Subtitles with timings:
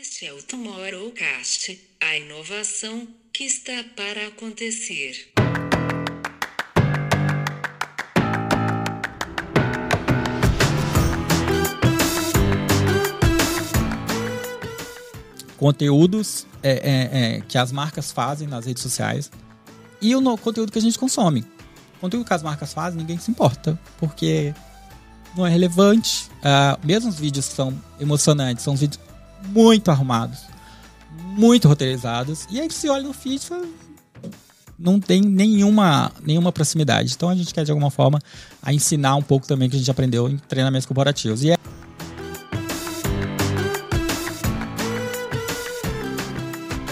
[0.00, 5.32] Este é o Tomorrowcast, a inovação que está para acontecer.
[15.58, 19.30] Conteúdos é, é, é, que as marcas fazem nas redes sociais
[20.00, 21.44] e o conteúdo que a gente consome.
[22.00, 24.54] Conteúdo que as marcas fazem, ninguém se importa, porque
[25.36, 26.30] não é relevante.
[26.42, 29.11] Ah, mesmo os vídeos que são emocionantes, são vídeos
[29.48, 30.40] muito arrumados,
[31.10, 33.66] muito roteirizados, e aí você olha no fala,
[34.78, 37.12] não tem nenhuma, nenhuma proximidade.
[37.14, 38.18] Então a gente quer, de alguma forma,
[38.60, 41.42] a ensinar um pouco também que a gente aprendeu em treinamentos corporativos.
[41.44, 41.56] E é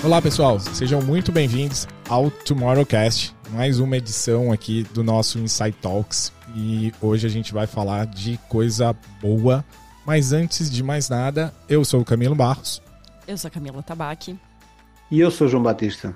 [0.03, 6.33] Olá pessoal, sejam muito bem-vindos ao Tomorrowcast, mais uma edição aqui do nosso Insight Talks.
[6.57, 9.63] E hoje a gente vai falar de coisa boa.
[10.05, 12.83] Mas antes de mais nada, eu sou o Camilo Barros.
[13.27, 14.39] Eu sou a Camila Tabaque.
[15.11, 16.15] E eu sou João Batista.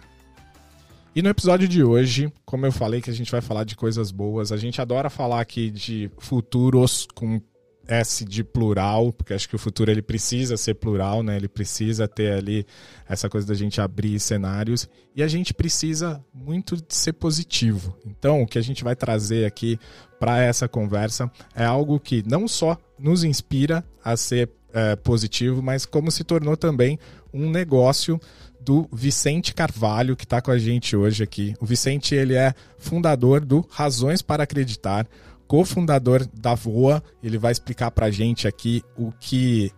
[1.14, 4.10] E no episódio de hoje, como eu falei que a gente vai falar de coisas
[4.10, 7.40] boas, a gente adora falar aqui de futuros com
[7.86, 11.36] S de plural, porque acho que o futuro ele precisa ser plural, né?
[11.36, 12.66] Ele precisa ter ali
[13.08, 17.96] essa coisa da gente abrir cenários e a gente precisa muito de ser positivo.
[18.06, 19.78] Então, o que a gente vai trazer aqui
[20.18, 25.86] para essa conversa é algo que não só nos inspira a ser é, positivo, mas
[25.86, 26.98] como se tornou também
[27.32, 28.20] um negócio
[28.60, 31.54] do Vicente Carvalho, que está com a gente hoje aqui.
[31.60, 35.06] O Vicente ele é fundador do Razões para Acreditar,
[35.46, 37.02] cofundador da Voa.
[37.22, 39.70] Ele vai explicar para a gente aqui o que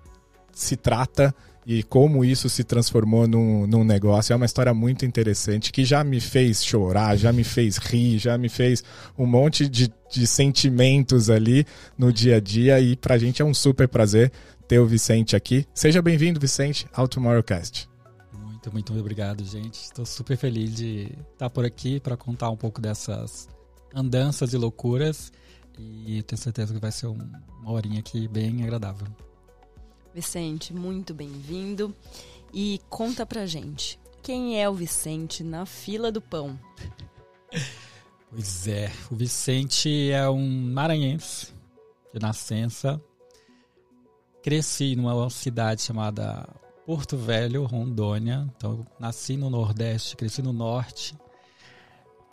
[0.53, 1.35] se trata
[1.67, 4.33] e como isso se transformou num, num negócio.
[4.33, 8.39] É uma história muito interessante que já me fez chorar, já me fez rir, já
[8.39, 8.85] me fez
[9.19, 11.67] um monte de, de sentimentos ali
[11.99, 12.81] no dia a dia.
[12.81, 14.31] E para a gente é um super prazer
[14.69, 15.67] ter o Vicente aqui.
[15.75, 17.89] Seja bem-vindo, Vicente, ao Tomorrowcast.
[18.33, 19.75] Muito, muito obrigado, gente.
[19.75, 23.49] Estou super feliz de estar por aqui para contar um pouco dessas
[23.93, 25.33] andanças e loucuras.
[25.79, 29.07] E tenho certeza que vai ser um- uma horinha aqui bem agradável.
[30.15, 31.95] Vicente, muito bem-vindo.
[32.53, 36.59] E conta pra gente, quem é o Vicente na fila do pão?
[38.29, 41.55] Pois é, o Vicente é um maranhense
[42.13, 43.01] de nascença.
[44.43, 46.47] Cresci numa cidade chamada
[46.85, 48.47] Porto Velho, Rondônia.
[48.57, 51.17] Então, nasci no Nordeste, cresci no Norte,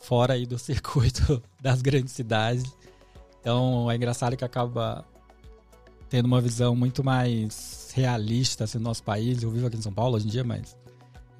[0.01, 2.65] fora aí do circuito das grandes cidades.
[3.43, 5.03] Então, é engraçado que acaba
[6.07, 9.43] tendo uma visão muito mais realista assim, do nosso país.
[9.43, 10.77] Eu vivo aqui em São Paulo hoje em dia, mas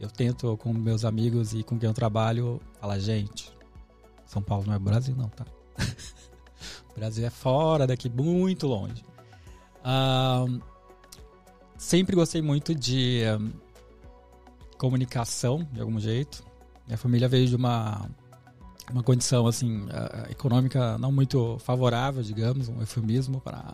[0.02, 3.56] eu tento, com meus amigos e com quem eu trabalho, falar, gente,
[4.26, 5.46] são Paulo não é Brasil, não, tá?
[6.92, 9.02] o Brasil é fora daqui, muito longe.
[11.78, 13.50] Sempre gostei muito de ahn,
[14.78, 16.44] comunicação, de algum jeito.
[16.86, 18.10] Minha família veio de uma,
[18.94, 19.86] uma condição, assim,
[20.30, 23.74] econômica não muito favorável, digamos, um eufemismo para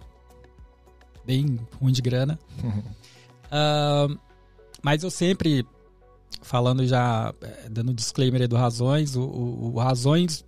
[1.26, 2.40] bem ruim de grana.
[3.52, 4.18] Ahn,
[4.82, 5.66] mas eu sempre,
[6.42, 10.46] falando já, eh, dando disclaimer aí do Razões, o, o- o Razões,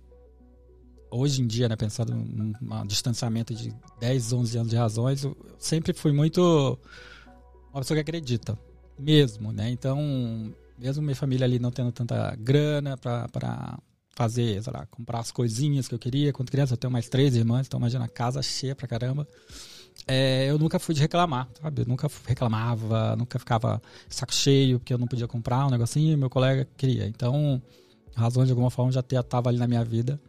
[1.10, 5.36] hoje em dia, né, pensando num num distanciamento de 10, 11 anos de Razões, eu
[5.58, 6.78] sempre fui muito
[7.72, 8.58] uma pessoa que acredita,
[8.98, 9.70] mesmo, né?
[9.70, 9.98] Então,
[10.78, 13.78] mesmo minha família ali não tendo tanta grana pra
[14.14, 17.34] fazer, sei lá, comprar as coisinhas que eu queria, quando criança eu tenho mais três
[17.34, 19.26] irmãs, então imagina a casa cheia pra caramba.
[20.06, 21.82] É, eu nunca fui de reclamar, sabe?
[21.82, 26.16] Eu nunca reclamava, nunca ficava saco cheio porque eu não podia comprar um negocinho e
[26.16, 27.06] meu colega queria.
[27.06, 27.62] Então,
[28.14, 30.20] razão de alguma forma já estava ali na minha vida.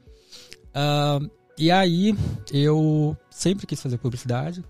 [0.74, 1.20] Ah,
[1.58, 2.16] e aí,
[2.52, 4.64] eu sempre quis fazer publicidade.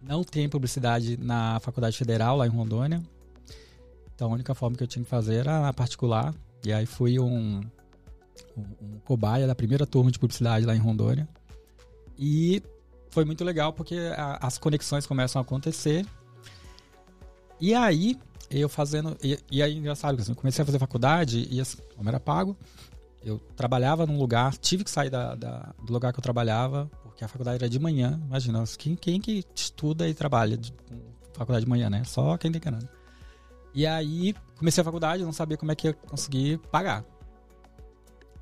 [0.00, 3.02] Não tem publicidade na Faculdade Federal, lá em Rondônia.
[4.14, 6.34] Então, a única forma que eu tinha que fazer era na particular.
[6.64, 7.60] E aí, fui um,
[8.56, 11.28] um, cobaia da primeira turma de publicidade lá em Rondônia.
[12.18, 12.62] E
[13.10, 16.06] foi muito legal porque a- as conexões começam a acontecer.
[17.60, 18.18] E aí,
[18.50, 19.16] eu fazendo.
[19.22, 22.56] E, e aí, engraçado, assim, eu comecei a fazer faculdade e assim, como era pago,
[23.24, 27.24] eu trabalhava num lugar, tive que sair da, da- do lugar que eu trabalhava, porque
[27.24, 28.20] a faculdade era de manhã.
[28.26, 30.74] Imagina, quem, quem que estuda e trabalha de,
[31.32, 32.02] faculdade de manhã, né?
[32.04, 32.88] Só quem tem grana.
[33.74, 37.04] E aí, comecei a faculdade, não sabia como é que ia conseguir pagar.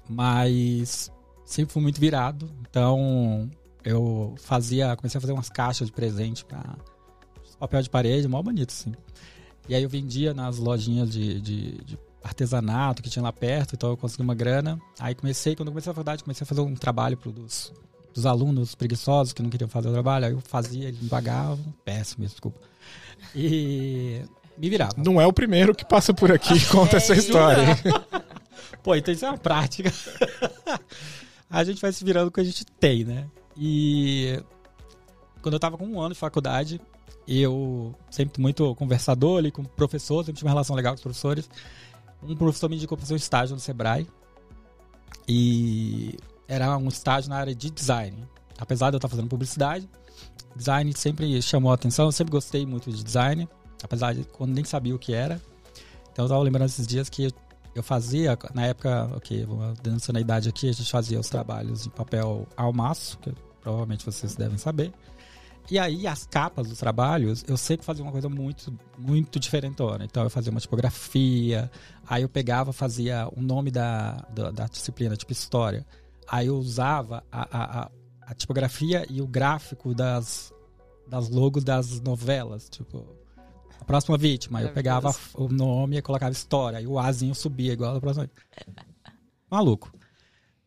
[0.09, 1.11] Mas
[1.45, 3.51] sempre fui muito virado, então
[3.85, 6.77] eu fazia, comecei a fazer umas caixas de presente para
[7.59, 8.93] papel de parede, mó bonito, assim.
[9.69, 13.91] E aí eu vendia nas lojinhas de, de, de artesanato que tinha lá perto, então
[13.91, 14.81] eu consegui uma grana.
[14.99, 17.73] Aí comecei, quando eu comecei a faculdade, comecei a fazer um trabalho pro, dos,
[18.15, 21.73] dos alunos preguiçosos que não queriam fazer o trabalho, aí eu fazia, eles me pagavam,
[21.85, 22.59] péssimo, desculpa.
[23.35, 24.23] E
[24.57, 24.95] me virava.
[24.97, 27.67] Não é o primeiro que passa por aqui e conta essa história.
[28.83, 29.93] Pô, então isso é uma prática.
[31.51, 33.29] a gente vai se virando com o que a gente tem, né?
[33.57, 34.43] E
[35.43, 36.81] quando eu tava com um ano de faculdade,
[37.27, 41.03] eu sempre muito conversador ali com o professor, sempre tive uma relação legal com os
[41.03, 41.49] professores.
[42.23, 44.07] Um professor me indicou para fazer um estágio no Sebrae.
[45.29, 46.17] E
[46.49, 48.17] era um estágio na área de design.
[48.59, 49.89] Apesar de eu estar fazendo publicidade,
[50.57, 52.07] design sempre chamou a atenção.
[52.07, 53.49] Eu sempre gostei muito de design,
[53.83, 55.41] apesar de quando nem sabia o que era.
[56.13, 57.33] Então eu tava lembrando esses dias que eu
[57.83, 61.91] fazia, na época, ok, vou dançando a idade aqui, a gente fazia os trabalhos em
[61.91, 64.93] papel ao maço, que provavelmente vocês devem saber.
[65.71, 70.05] E aí, as capas dos trabalhos, eu sempre fazia uma coisa muito, muito diferentona.
[70.05, 71.71] Então, eu fazia uma tipografia,
[72.09, 75.87] aí eu pegava, fazia o nome da, da, da disciplina, tipo história.
[76.29, 77.91] Aí eu usava a, a, a,
[78.23, 80.53] a tipografia e o gráfico das,
[81.07, 83.20] das logos das novelas, tipo...
[83.81, 87.97] A próxima vítima, eu pegava o nome e colocava história, aí o Azinho subia igual
[87.97, 88.31] a próxima.
[89.51, 89.93] Maluco.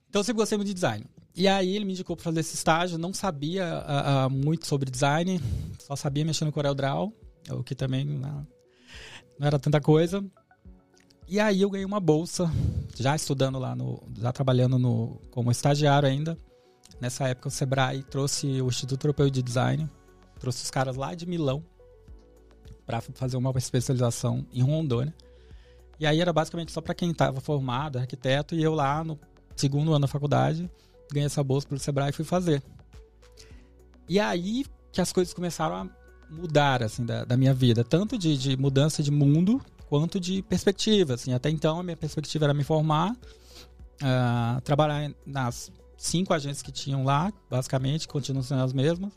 [0.10, 1.06] Então eu sempre gostei muito de design.
[1.36, 4.90] E aí ele me indicou para fazer esse estágio, não sabia ah, ah, muito sobre
[4.90, 5.40] design,
[5.80, 7.14] só sabia mexer no CorelDRAW,
[7.52, 8.48] o que também não,
[9.40, 10.24] não era tanta coisa.
[11.28, 12.52] E aí eu ganhei uma bolsa,
[12.96, 16.38] já estudando lá no, já trabalhando no como estagiário ainda.
[17.00, 19.90] Nessa época o Sebrae trouxe o Instituto Europeu de Design,
[20.40, 21.64] trouxe os caras lá de Milão
[22.86, 25.14] para fazer uma especialização em Rondônia.
[26.00, 29.20] E aí era basicamente só para quem estava formado, arquiteto, e eu lá no
[29.56, 30.70] segundo ano da faculdade
[31.12, 32.62] ganhei essa bolsa pelo Sebrae e fui fazer.
[34.10, 35.90] E aí que as coisas começaram a
[36.30, 37.84] mudar, assim, da, da minha vida.
[37.84, 41.34] Tanto de, de, mudança de mundo, quanto de perspectiva, assim.
[41.34, 47.04] Até então, a minha perspectiva era me formar, uh, trabalhar nas cinco agências que tinham
[47.04, 49.14] lá, basicamente, continuam sendo as mesmas.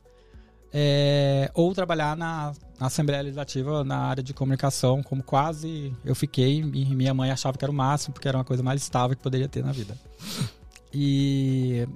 [0.78, 6.58] É, ou trabalhar na, na, Assembleia Legislativa na área de comunicação, como quase eu fiquei,
[6.58, 9.22] e minha mãe achava que era o máximo, porque era uma coisa mais estável que
[9.22, 9.98] poderia ter na vida.
[10.92, 11.88] E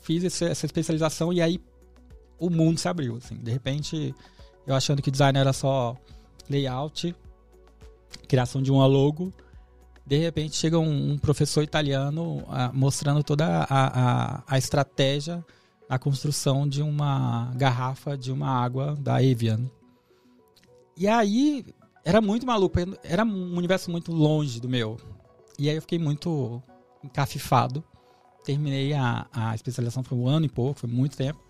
[0.00, 1.60] fiz esse, essa especialização e aí
[2.38, 3.36] o mundo se abriu, assim.
[3.36, 4.14] De repente,
[4.66, 5.94] eu achando que design era só
[6.48, 7.14] layout,
[8.26, 9.34] criação de uma logo.
[10.06, 15.44] De repente chega um, um professor italiano uh, mostrando toda a, a, a, estratégia
[15.88, 19.70] na construção de uma garrafa de uma água da Evian.
[20.96, 21.66] E aí
[22.04, 24.98] era muito maluco, era um universo muito longe do meu.
[25.58, 26.62] E aí eu fiquei muito
[27.02, 27.84] encafifado
[28.44, 31.40] terminei a, a especialização, foi um ano e pouco, foi muito tempo.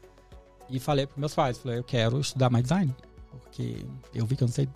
[0.71, 2.95] E falei para meus pais, falei, eu quero estudar mais design.
[3.31, 3.85] Porque
[4.15, 4.69] eu vi que eu não sei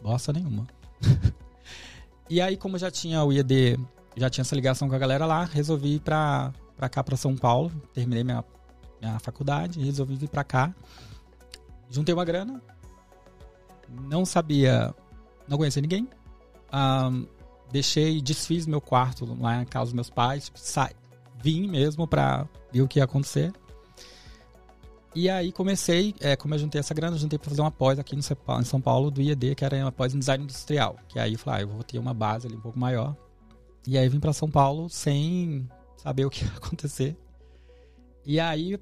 [0.00, 0.66] bosta nenhuma.
[2.30, 3.78] e aí, como já tinha o IED,
[4.16, 6.52] já tinha essa ligação com a galera lá, resolvi ir pra
[6.90, 7.70] cá, pra São Paulo.
[7.92, 8.42] Terminei minha,
[9.04, 10.74] minha faculdade, resolvi vir pra cá.
[11.90, 12.62] Juntei uma grana.
[13.88, 14.94] Não sabia,
[15.46, 16.08] não conhecia ninguém.
[16.72, 17.26] Um,
[17.70, 20.50] deixei, desfiz meu quarto lá na casa dos meus pais.
[20.54, 20.90] Sa
[21.40, 23.52] vim mesmo pra ver o que ia acontecer.
[25.14, 28.16] E aí comecei, é, como eu juntei essa grana, juntei pra fazer uma pós aqui
[28.16, 28.22] no,
[28.60, 30.96] em São Paulo do IED, que era uma pós em design industrial.
[31.06, 33.14] Que aí eu falei, ah, eu vou ter uma base ali um pouco maior.
[33.86, 37.16] E aí vim para São Paulo sem saber o que ia acontecer.
[38.26, 38.76] E aí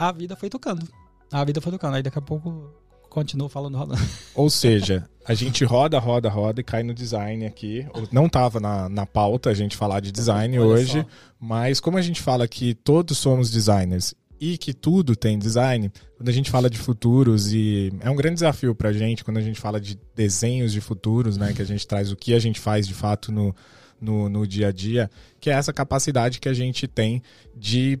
[0.00, 0.88] a vida foi tocando.
[1.30, 1.94] A vida foi tocando.
[1.94, 2.72] Aí daqui a pouco
[3.10, 4.00] continuo falando rodando.
[4.34, 7.86] Ou seja, a gente roda, roda, roda e cai no design aqui.
[8.10, 11.06] Não estava na, na pauta a gente falar de design Olha hoje, só.
[11.38, 16.30] mas como a gente fala que todos somos designers e que tudo tem design, quando
[16.30, 19.42] a gente fala de futuros e é um grande desafio para a gente quando a
[19.42, 22.58] gente fala de desenhos de futuros, né, que a gente traz o que a gente
[22.58, 23.54] faz de fato no,
[24.00, 27.22] no, no dia a dia, que é essa capacidade que a gente tem
[27.54, 28.00] de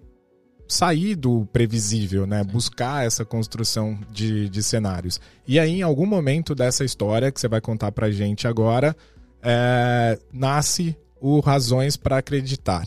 [0.70, 2.44] sair do previsível, né?
[2.44, 5.20] Buscar essa construção de, de cenários.
[5.46, 8.96] E aí, em algum momento dessa história que você vai contar pra gente agora,
[9.42, 12.86] é, nasce o Razões para Acreditar.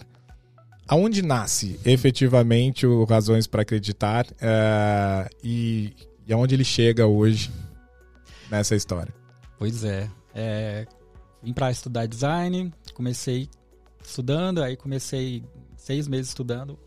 [0.88, 5.94] Aonde nasce efetivamente o Razões para Acreditar é, e,
[6.26, 7.52] e aonde ele chega hoje
[8.50, 9.14] nessa história?
[9.60, 10.10] Pois é.
[10.34, 10.86] é
[11.42, 13.50] vim para estudar design, comecei
[14.02, 15.44] estudando, aí comecei
[15.76, 16.80] seis meses estudando,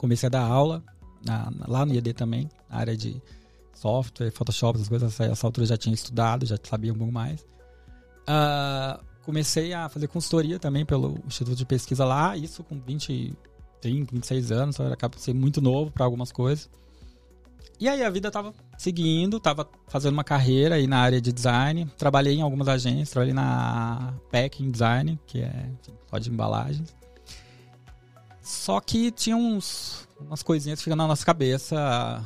[0.00, 0.82] comecei a dar aula
[1.22, 3.20] na, lá no IED também, na área de
[3.74, 5.20] software, Photoshop, essas coisas.
[5.20, 7.42] Essa altura eu já tinha estudado, já sabia um pouco mais.
[8.22, 13.34] Uh, comecei a fazer consultoria também pelo Instituto de Pesquisa lá, isso com 20,
[13.82, 16.70] 30, 26 anos, então eu acabo de ser muito novo para algumas coisas.
[17.78, 21.86] E aí a vida tava seguindo, tava fazendo uma carreira aí na área de design,
[21.98, 25.70] trabalhei em algumas agências, trabalhei na Packing Design, que é
[26.08, 26.99] só de embalagens.
[28.50, 32.20] Só que tinha uns, umas coisinhas ficando na nossa cabeça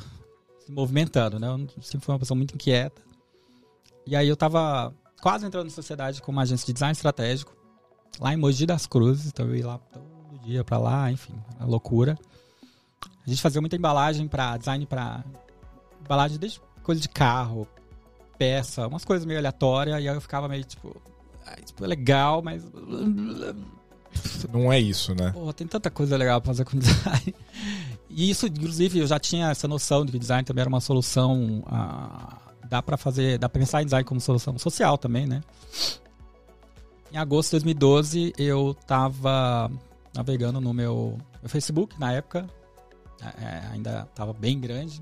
[0.59, 1.47] se movimentando, né?
[1.47, 2.99] Eu sempre fui uma pessoa muito inquieta.
[4.07, 4.91] E aí eu tava
[5.21, 7.55] quase entrando na sociedade com uma agência de design estratégico,
[8.19, 11.65] lá em Mogi das Cruzes, então eu ia lá todo dia pra lá, enfim, a
[11.65, 12.17] loucura.
[13.25, 15.23] A gente fazia muita embalagem para design para
[16.01, 17.67] embalagem desde coisa de carro,
[18.37, 20.99] peça, umas coisas meio aleatórias, e aí eu ficava meio tipo,
[21.45, 22.63] ah, tipo é legal, mas
[24.51, 25.31] Não é isso, né?
[25.31, 27.35] Pô, tem tanta coisa legal pra fazer com design.
[28.09, 31.63] E isso, inclusive, eu já tinha essa noção de que design também era uma solução.
[31.67, 32.37] ah,
[32.69, 33.37] dá pra fazer.
[33.37, 35.41] Dá pra pensar em design como solução social também, né?
[37.11, 39.71] Em agosto de 2012, eu tava
[40.13, 42.47] navegando no meu, meu Facebook, na época.
[43.21, 45.01] é, ainda tava bem grande.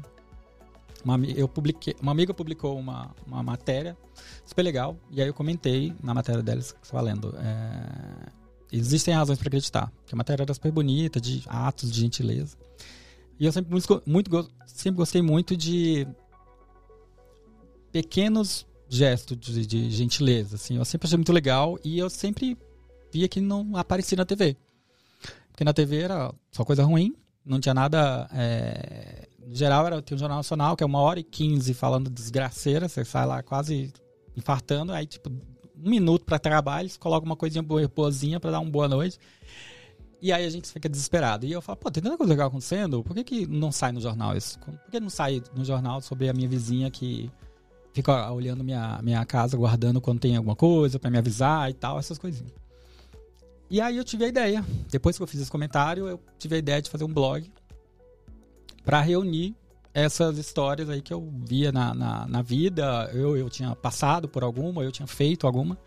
[1.03, 3.97] Uma, eu publiquei, uma amiga publicou uma, uma matéria
[4.45, 4.95] super legal.
[5.11, 7.35] E aí eu comentei na matéria deles que lendo.
[7.37, 8.42] É,
[8.77, 9.91] existem razões para acreditar.
[9.97, 12.57] Porque a matéria era super bonita, de atos de gentileza.
[13.39, 16.07] E eu sempre, muito, muito sempre gostei muito de
[17.91, 20.55] pequenos gestos de, de gentileza.
[20.55, 20.77] Assim.
[20.77, 22.57] Eu sempre achei muito legal e eu sempre
[23.11, 24.57] via que não aparecia na TV.
[25.51, 27.15] Porque na TV era só coisa ruim,
[27.45, 28.27] não tinha nada.
[28.33, 32.09] é, No geral, era, tem um Jornal Nacional que é uma hora e quinze falando
[32.09, 33.93] desgraceira, você sai lá quase
[34.35, 35.31] infartando, aí tipo,
[35.83, 39.19] um minuto para trabalho, você coloca uma coisinha boa- boazinha para dar uma boa noite.
[40.21, 41.45] E aí a gente fica desesperado.
[41.45, 43.99] E eu falo, pô, tem tanta coisa legal acontecendo, por que, que não sai no
[43.99, 44.57] jornal isso?
[44.59, 47.29] Por que não sai no jornal sobre a minha vizinha que
[47.93, 51.99] fica olhando minha, minha casa, guardando quando tem alguma coisa para me avisar e tal,
[51.99, 52.53] essas coisinhas.
[53.69, 56.57] E aí eu tive a ideia, depois que eu fiz esse comentário, eu tive a
[56.59, 57.51] ideia de fazer um blog
[58.85, 59.55] para reunir
[59.93, 64.43] essas histórias aí que eu via na, na, na vida, eu, eu tinha passado por
[64.43, 65.77] alguma, eu tinha feito alguma,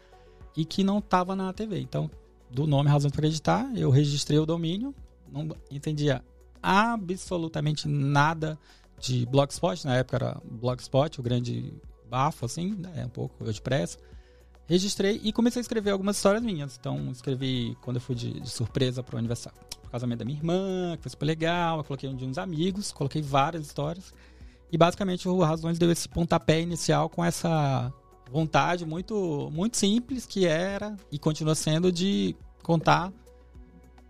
[0.57, 1.81] e que não estava na TV.
[1.81, 2.11] Então,
[2.51, 4.95] do nome Razão para Acreditar, eu registrei o domínio,
[5.31, 6.23] não entendia
[6.63, 8.59] absolutamente nada
[8.99, 11.75] de Blogspot, na época era Blogspot, o grande
[12.09, 13.99] bafo, assim, né, um pouco eu depressa.
[14.69, 16.77] Registrei e comecei a escrever algumas histórias minhas.
[16.79, 20.97] Então, escrevi quando eu fui de, de surpresa pro aniversário, pro casamento da minha irmã,
[20.97, 21.78] que foi super legal.
[21.78, 24.12] Eu coloquei um de uns amigos, coloquei várias histórias.
[24.71, 27.93] E basicamente o Razões deu esse pontapé inicial com essa
[28.31, 33.12] vontade muito, muito simples que era e continua sendo de contar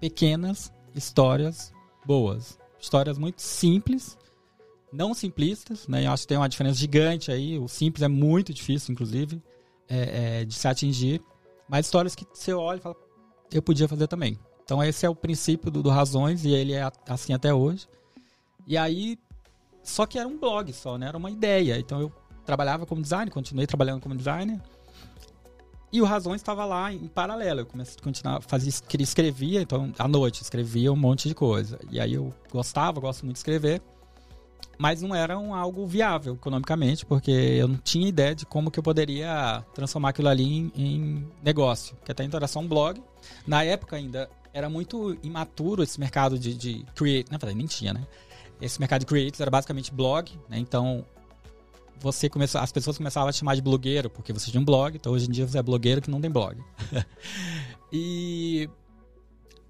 [0.00, 1.72] pequenas histórias
[2.04, 2.58] boas.
[2.78, 4.16] Histórias muito simples,
[4.92, 6.06] não simplistas, né?
[6.06, 7.58] Eu acho que tem uma diferença gigante aí.
[7.58, 9.42] O simples é muito difícil, inclusive,
[9.88, 11.20] é, é, de se atingir.
[11.68, 12.96] Mas histórias que você olha e fala,
[13.52, 14.38] eu podia fazer também.
[14.66, 17.86] Então esse é o princípio do, do Razões e ele é assim até hoje.
[18.66, 19.16] E aí,
[19.80, 21.06] só que era um blog só, né?
[21.06, 21.78] Era uma ideia.
[21.78, 22.12] Então eu
[22.44, 24.60] trabalhava como designer, continuei trabalhando como designer.
[25.92, 27.60] E o Razões estava lá em paralelo.
[27.60, 31.78] Eu comecei a continuar, fazia, escre- escrevia, então à noite escrevia um monte de coisa.
[31.88, 33.80] E aí eu gostava, gosto muito de escrever.
[34.78, 38.78] Mas não era um algo viável economicamente, porque eu não tinha ideia de como que
[38.80, 41.94] eu poderia transformar aquilo ali em, em negócio.
[41.96, 43.00] Porque até então era só um blog.
[43.46, 47.30] Na época ainda era muito imaturo esse mercado de, de create.
[47.30, 48.06] Na verdade, nem tinha, né?
[48.58, 50.58] Esse mercado de creators era basicamente blog, né?
[50.58, 51.04] Então
[52.00, 54.96] você começou, as pessoas começavam a te chamar de blogueiro, porque você tinha um blog,
[54.96, 56.58] então hoje em dia você é blogueiro que não tem blog.
[57.92, 58.66] e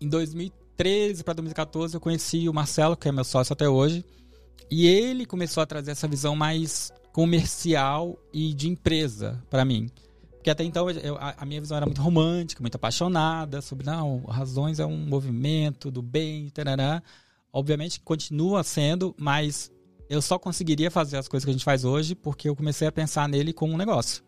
[0.00, 4.04] em 2013 para 2014 eu conheci o Marcelo, que é meu sócio até hoje,
[4.70, 9.90] e ele começou a trazer essa visão mais comercial e de empresa para mim.
[10.46, 14.20] Porque até então eu- a, a minha visão era muito romântica, muito apaixonada sobre, não,
[14.26, 17.02] Razões é um movimento do bem, tarará.
[17.52, 19.72] Obviamente continua sendo, mas
[20.08, 22.92] eu só conseguiria fazer as coisas que a gente faz hoje porque eu comecei a
[22.92, 24.22] pensar nele como um negócio.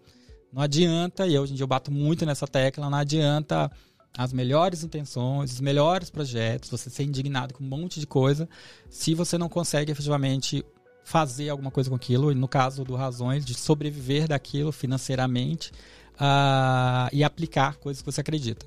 [0.52, 3.70] Não adianta, e hoje em dia eu bato muito nessa tecla, não adianta
[4.16, 8.48] as melhores intenções, os melhores projetos, você ser indignado com um monte de coisa,
[8.90, 10.64] se você não consegue efetivamente
[11.04, 15.70] fazer alguma coisa com aquilo, e no caso do Razões, de sobreviver daquilo financeiramente
[16.18, 18.66] ah, e aplicar coisas que você acredita.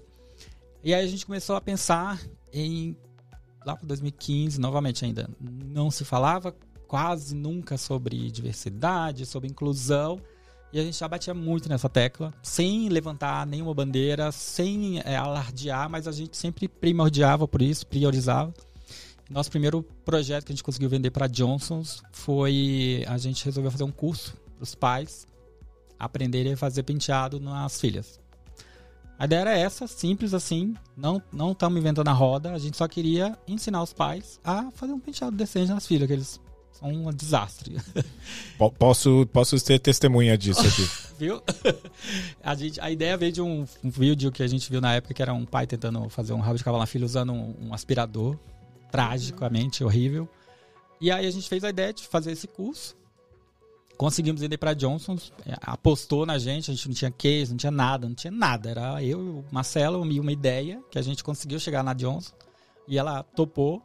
[0.84, 2.20] E aí a gente começou a pensar
[2.52, 2.96] em,
[3.66, 6.56] lá para 2015, novamente ainda, não se falava
[6.88, 10.20] quase nunca sobre diversidade, sobre inclusão,
[10.74, 15.90] e a gente já batia muito nessa tecla, sem levantar nenhuma bandeira, sem é, alardear,
[15.90, 18.54] mas a gente sempre primordiava por isso, priorizava.
[19.30, 23.84] Nosso primeiro projeto que a gente conseguiu vender para Johnson's foi a gente resolveu fazer
[23.84, 25.26] um curso para os pais
[26.06, 28.20] aprenderem a fazer penteado nas filhas.
[29.18, 32.88] A ideia era essa, simples assim, não não estamos inventando a roda, a gente só
[32.88, 36.40] queria ensinar os pais a fazer um penteado decente nas filhas, que eles
[36.72, 37.78] são um desastre.
[38.58, 40.90] Po- Posso, posso ser testemunha disso aqui.
[41.20, 41.40] viu?
[42.44, 45.14] A, gente, a ideia veio de um, um vídeo que a gente viu na época
[45.14, 47.74] que era um pai tentando fazer um rabo de cavalo na filha usando um, um
[47.76, 48.36] aspirador,
[48.92, 50.28] tragicamente horrível.
[51.00, 52.96] E aí a gente fez a ideia de fazer esse curso
[54.02, 55.16] conseguimos ir para Johnson,
[55.46, 58.72] é, apostou na gente, a gente não tinha case, não tinha nada, não tinha nada.
[58.72, 62.34] Era eu o Marcelo e uma ideia que a gente conseguiu chegar na Johnson
[62.88, 63.80] e ela topou.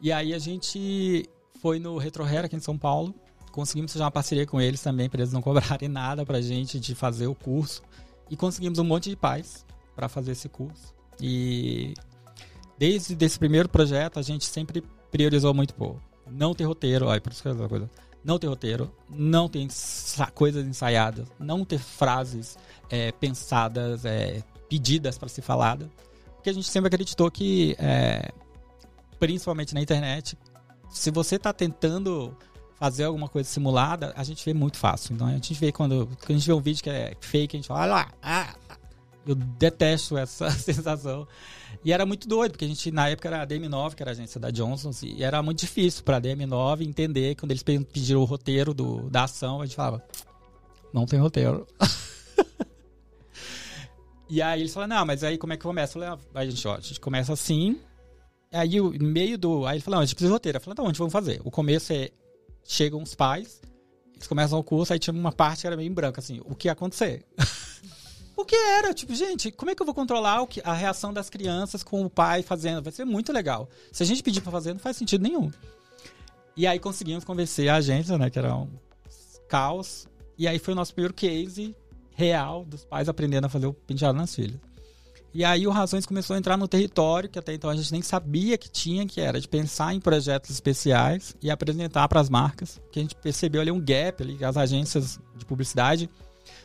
[0.00, 1.28] E aí a gente
[1.60, 3.14] foi no Retro Hair aqui em São Paulo,
[3.50, 6.94] conseguimos fazer uma parceria com eles também para eles não cobrarem nada pra gente de
[6.94, 7.82] fazer o curso
[8.30, 10.94] e conseguimos um monte de pais para fazer esse curso.
[11.20, 11.92] E
[12.78, 17.32] desde esse primeiro projeto a gente sempre priorizou muito pô, não ter roteiro, olha, por
[17.32, 17.90] isso que é coisa
[18.24, 19.66] não ter roteiro, não ter
[20.34, 22.56] coisas ensaiadas, não ter frases
[22.90, 25.90] é, pensadas, é, pedidas para ser falada.
[26.34, 28.30] Porque a gente sempre acreditou que, é,
[29.18, 30.36] principalmente na internet,
[30.90, 32.36] se você está tentando
[32.82, 35.14] fazer alguma coisa simulada, a gente vê muito fácil.
[35.14, 37.58] Então a gente vê quando, quando a gente vê um vídeo que é fake, a
[37.58, 38.54] gente fala, ah, ah,
[39.26, 41.26] eu detesto essa sensação.
[41.84, 44.12] E era muito doido, porque a gente, na época, era a DM9, que era a
[44.12, 47.34] agência da Johnson, e era muito difícil para a DM9 entender.
[47.34, 50.04] Quando eles pediram o roteiro do, da ação, a gente falava:
[50.92, 51.66] não tem roteiro.
[54.28, 55.98] e aí eles falaram: não, mas aí como é que começa?
[55.98, 57.80] Eu falei: ah, a, gente, ó, a gente começa assim.
[58.52, 59.66] Aí, no meio do.
[59.66, 60.58] Aí ele falou: não, a gente precisa de roteiro.
[60.58, 61.40] Eu falei: então, onde vamos fazer?
[61.44, 62.10] O começo é.
[62.64, 63.60] Chegam os pais,
[64.14, 66.54] eles começam o curso, aí tinha uma parte que era meio em branco, assim: o
[66.54, 67.26] que ia acontecer?
[68.36, 68.94] O que era?
[68.94, 72.04] Tipo, gente, como é que eu vou controlar o que, a reação das crianças com
[72.04, 72.82] o pai fazendo?
[72.82, 73.68] Vai ser muito legal.
[73.90, 75.50] Se a gente pedir para fazer, não faz sentido nenhum.
[76.56, 78.68] E aí conseguimos convencer a agência, né, que era um
[79.48, 80.06] caos.
[80.38, 81.74] E aí foi o nosso primeiro case
[82.14, 84.60] real dos pais aprendendo a fazer o penteado nas filhas.
[85.34, 88.02] E aí o Razões começou a entrar no território que até então a gente nem
[88.02, 92.80] sabia que tinha, que era de pensar em projetos especiais e apresentar para as marcas,
[92.90, 96.08] que a gente percebeu ali um gap ali, as agências de publicidade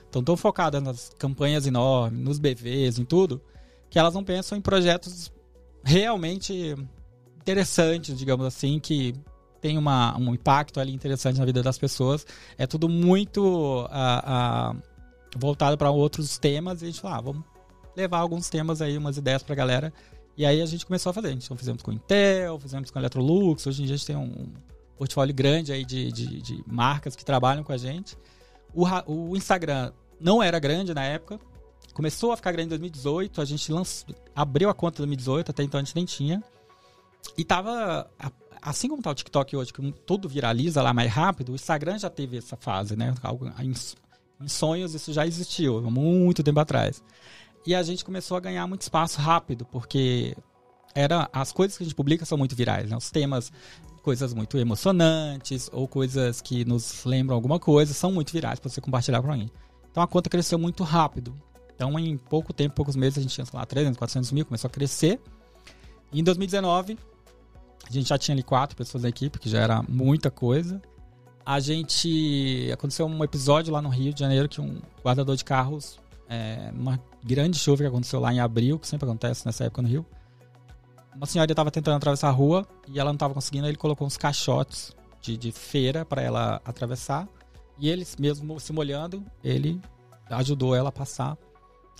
[0.08, 3.42] estão tão focadas nas campanhas enormes, nos BVs, em tudo,
[3.90, 5.32] que elas não pensam em projetos
[5.84, 6.76] realmente
[7.40, 9.14] interessantes, digamos assim, que
[9.62, 12.26] tem uma, um impacto ali interessante na vida das pessoas.
[12.58, 14.82] É tudo muito uh, uh,
[15.36, 17.44] voltado para outros temas e a gente fala, ah, vamos
[17.96, 19.94] levar alguns temas aí, umas ideias para a galera.
[20.36, 21.32] E aí a gente começou a fazer.
[21.32, 23.66] Então fizemos com Intel, fizemos com Electrolux.
[23.66, 24.52] Hoje em dia a gente tem um
[24.98, 28.18] portfólio grande aí de, de, de marcas que trabalham com a gente.
[28.74, 31.40] O, o Instagram não era grande na época.
[31.94, 33.42] Começou a ficar grande em 2018.
[33.42, 36.44] A gente lançou, abriu a conta em 2018, até então a gente nem tinha.
[37.38, 38.10] E tava.
[38.62, 42.10] Assim como tá o TikTok hoje, que tudo viraliza lá mais rápido, o Instagram já
[42.10, 43.14] teve essa fase, né?
[44.42, 47.02] Em sonhos isso já existiu, muito tempo atrás.
[47.66, 50.36] E a gente começou a ganhar muito espaço rápido, porque
[50.94, 52.98] era as coisas que a gente publica são muito virais, né?
[52.98, 53.52] Os temas
[54.02, 58.82] coisas muito emocionantes ou coisas que nos lembram alguma coisa são muito virais para você
[58.82, 59.52] compartilhar com alguém.
[59.98, 61.34] Então a conta cresceu muito rápido.
[61.74, 64.68] Então em pouco tempo, poucos meses, a gente tinha, sei lá, 300, 400 mil, começou
[64.68, 65.20] a crescer.
[66.14, 67.00] E em 2019,
[67.84, 70.80] a gente já tinha ali quatro pessoas da equipe, que já era muita coisa.
[71.44, 72.70] A gente.
[72.72, 77.00] Aconteceu um episódio lá no Rio de Janeiro que um guardador de carros, é, uma
[77.24, 80.06] grande chuva que aconteceu lá em abril, que sempre acontece nessa época no Rio,
[81.16, 84.16] uma senhora estava tentando atravessar a rua e ela não estava conseguindo, ele colocou uns
[84.16, 87.28] caixotes de, de feira para ela atravessar.
[87.80, 89.80] E ele, mesmo se molhando, ele
[90.30, 91.38] ajudou ela a passar.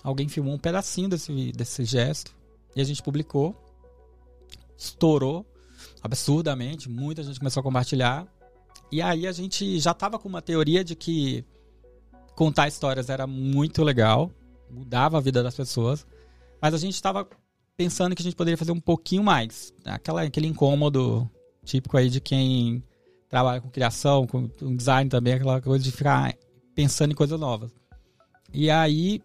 [0.04, 2.36] Alguém filmou um pedacinho desse, desse gesto
[2.76, 3.56] e a gente publicou.
[4.78, 5.46] Estourou
[6.02, 8.28] absurdamente, muita gente começou a compartilhar.
[8.92, 11.44] E aí a gente já estava com uma teoria de que
[12.36, 14.32] contar histórias era muito legal,
[14.70, 16.06] mudava a vida das pessoas,
[16.62, 17.28] mas a gente estava
[17.76, 19.74] pensando que a gente poderia fazer um pouquinho mais.
[19.84, 21.30] Aquela, aquele incômodo
[21.66, 22.84] típico aí de quem
[23.30, 26.34] trabalha com criação, com design também, aquela coisa de ficar
[26.74, 27.72] pensando em coisas novas.
[28.54, 29.22] E aí,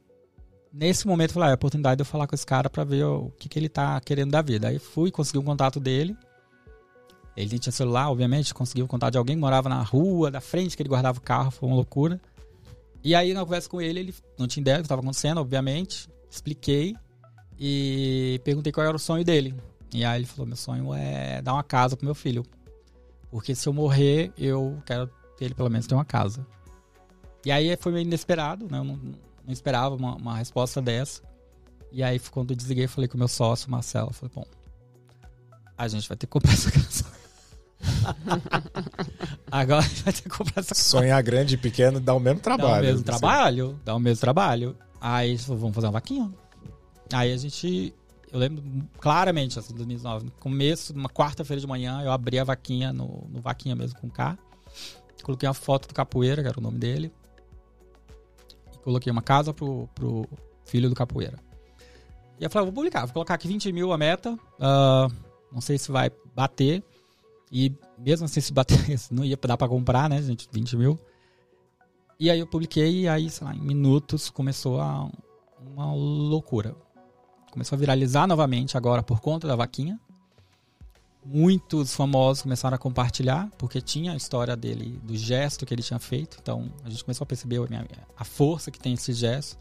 [0.73, 2.85] nesse momento, eu falei, ah, é a oportunidade de eu falar com esse cara para
[2.85, 4.69] ver o que, que ele tá querendo da vida.
[4.69, 6.17] Aí fui, consegui um contato dele.
[7.37, 10.77] Ele tinha celular, obviamente, conseguiu o contato de alguém que morava na rua, da frente,
[10.77, 12.21] que ele guardava o carro, foi uma loucura.
[13.05, 16.09] E aí, na conversa com ele, ele não tinha ideia do que estava acontecendo, obviamente.
[16.31, 16.95] Expliquei.
[17.59, 19.55] E perguntei qual era o sonho dele.
[19.95, 22.45] E aí ele falou: meu sonho é dar uma casa pro meu filho.
[23.33, 26.47] Porque se eu morrer, eu quero que ele pelo menos tenha uma casa.
[27.47, 28.77] E aí foi meio inesperado, né?
[28.79, 31.23] Eu não, não esperava uma, uma, resposta dessa.
[31.91, 34.45] E aí quando eu desliguei, eu falei com o meu sócio, Marcelo, eu falei, bom,
[35.79, 37.07] a gente vai ter que comprar essa casa.
[39.51, 40.89] Agora a gente vai ter que comprar essa casa.
[40.89, 42.75] Sonhar grande e pequeno dá o mesmo trabalho.
[42.75, 44.77] Dá o mesmo trabalho, dá o mesmo trabalho.
[45.01, 46.31] Aí falou, vamos fazer uma vaquinha.
[47.15, 47.95] Aí a gente.
[48.33, 48.65] Eu lembro
[48.99, 50.25] claramente, assim, 2009.
[50.25, 54.09] No começo, uma quarta-feira de manhã, eu abri a vaquinha no, no Vaquinha mesmo com
[54.09, 54.39] K.
[55.23, 57.13] Coloquei uma foto do Capoeira, que era o nome dele.
[58.75, 60.27] E coloquei uma casa pro, pro
[60.65, 61.39] filho do Capoeira.
[62.41, 64.33] E eu falei, vou publicar, vou colocar aqui 20 mil a meta.
[64.33, 65.15] Uh,
[65.53, 66.83] não sei se vai bater.
[67.53, 68.79] E mesmo assim, se bater,
[69.11, 70.49] não ia dar pra comprar, né, gente?
[70.51, 70.99] 20 mil.
[72.19, 75.11] E aí eu publiquei e aí, sei lá, em minutos começou a
[75.61, 76.75] uma loucura.
[77.53, 80.01] Começou a viralizar novamente agora por conta da vaquinha.
[81.23, 85.99] Muitos famosos começaram a compartilhar, porque tinha a história dele, do gesto que ele tinha
[85.99, 86.39] feito.
[86.41, 87.61] Então a gente começou a perceber
[88.17, 89.59] a força que tem esse gesto.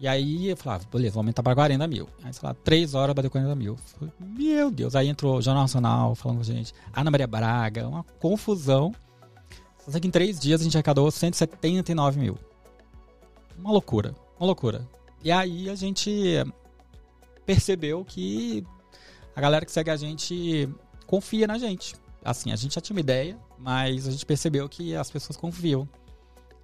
[0.00, 2.08] E aí eu falava, beleza, vou aumentar para 40 mil.
[2.24, 3.76] Aí, sei lá, 3 horas bateu 40 mil.
[3.76, 4.96] Falei, Meu Deus.
[4.96, 8.92] Aí entrou o Jornal Nacional falando com a gente, Ana Maria Braga, uma confusão.
[9.86, 12.36] Só que em 3 dias a gente arrecadou 179 mil.
[13.56, 14.84] Uma loucura, uma loucura.
[15.22, 16.44] E aí a gente
[17.44, 18.64] percebeu que
[19.34, 20.68] a galera que segue a gente
[21.06, 21.94] confia na gente.
[22.24, 25.88] Assim, a gente já tinha uma ideia, mas a gente percebeu que as pessoas confiam.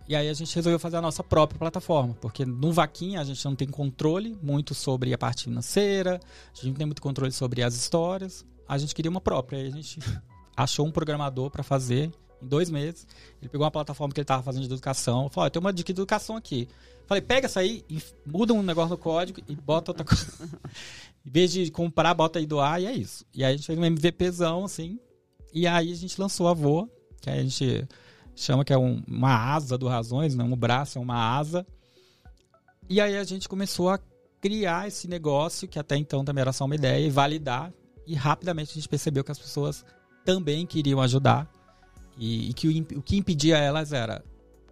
[0.08, 3.44] E aí a gente resolveu fazer a nossa própria plataforma, porque no Vaquinha a gente
[3.44, 6.18] não tem controle muito sobre a parte financeira,
[6.50, 8.44] a gente não tem muito controle sobre as histórias.
[8.66, 9.98] A gente queria uma própria, aí a gente
[10.56, 12.10] achou um programador para fazer
[12.42, 13.06] em dois meses.
[13.40, 15.92] Ele pegou uma plataforma que ele estava fazendo de educação, falou: oh, tem uma dica
[15.92, 16.68] de educação aqui.
[17.08, 17.82] Falei, pega essa aí
[18.26, 20.26] muda um negócio no código e bota outra coisa.
[21.24, 23.24] em vez de comprar, bota aí do ar e é isso.
[23.32, 25.00] E aí a gente fez um MVPzão, assim.
[25.54, 26.86] E aí a gente lançou a Voa,
[27.22, 27.88] que aí a gente
[28.36, 30.52] chama que é um, uma asa do Razões, não né?
[30.52, 31.66] um braço, é uma asa.
[32.90, 33.98] E aí a gente começou a
[34.38, 37.72] criar esse negócio, que até então também era só uma ideia, e validar.
[38.06, 39.82] E rapidamente a gente percebeu que as pessoas
[40.26, 41.50] também queriam ajudar.
[42.18, 44.22] E, e que o, o que impedia elas era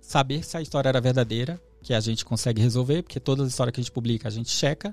[0.02, 3.72] saber se a história era verdadeira que a gente consegue resolver, porque todas as histórias
[3.72, 4.92] que a gente publica a gente checa,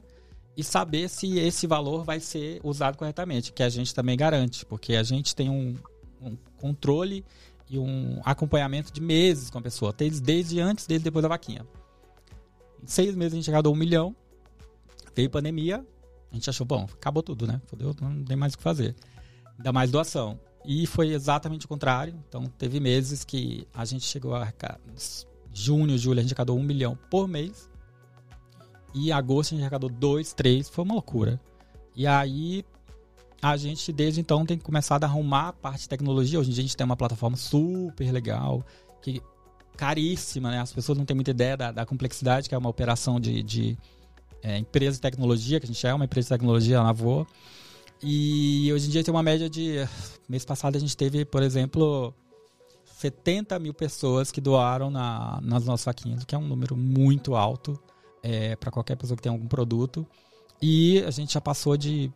[0.56, 4.94] e saber se esse valor vai ser usado corretamente, que a gente também garante, porque
[4.94, 5.76] a gente tem um,
[6.22, 7.26] um controle
[7.68, 11.66] e um acompanhamento de meses com a pessoa, desde, antes, desde depois da vaquinha.
[12.84, 14.16] Em seis meses a gente chegou a um milhão,
[15.16, 15.84] veio pandemia,
[16.32, 17.60] a gente achou, bom, acabou tudo, né?
[17.66, 18.96] Fodeu, não tem mais o que fazer.
[19.58, 20.40] Ainda mais doação.
[20.64, 22.14] E foi exatamente o contrário.
[22.30, 24.46] Então, teve meses que a gente chegou a
[25.54, 27.70] junho, julho, a gente arrecadou um milhão por mês.
[28.94, 31.40] E agosto a gente arrecadou dois, três, foi uma loucura.
[31.96, 32.66] E aí
[33.42, 36.40] a gente desde então tem começado a arrumar a parte de tecnologia.
[36.40, 38.66] Hoje em dia a gente tem uma plataforma super legal,
[39.02, 39.22] que
[39.76, 40.60] caríssima, né?
[40.60, 43.78] As pessoas não têm muita ideia da, da complexidade que é uma operação de, de
[44.42, 47.28] é, empresa de tecnologia, que a gente é uma empresa de tecnologia na Voa.
[48.02, 49.76] E hoje em dia tem uma média de.
[50.28, 52.14] Mês passado a gente teve, por exemplo,
[53.04, 57.36] 70 mil pessoas que doaram na, nas nossas vaquinhas, o que é um número muito
[57.36, 57.78] alto
[58.22, 60.08] é, para qualquer pessoa que tem algum produto.
[60.62, 62.10] E a gente já passou de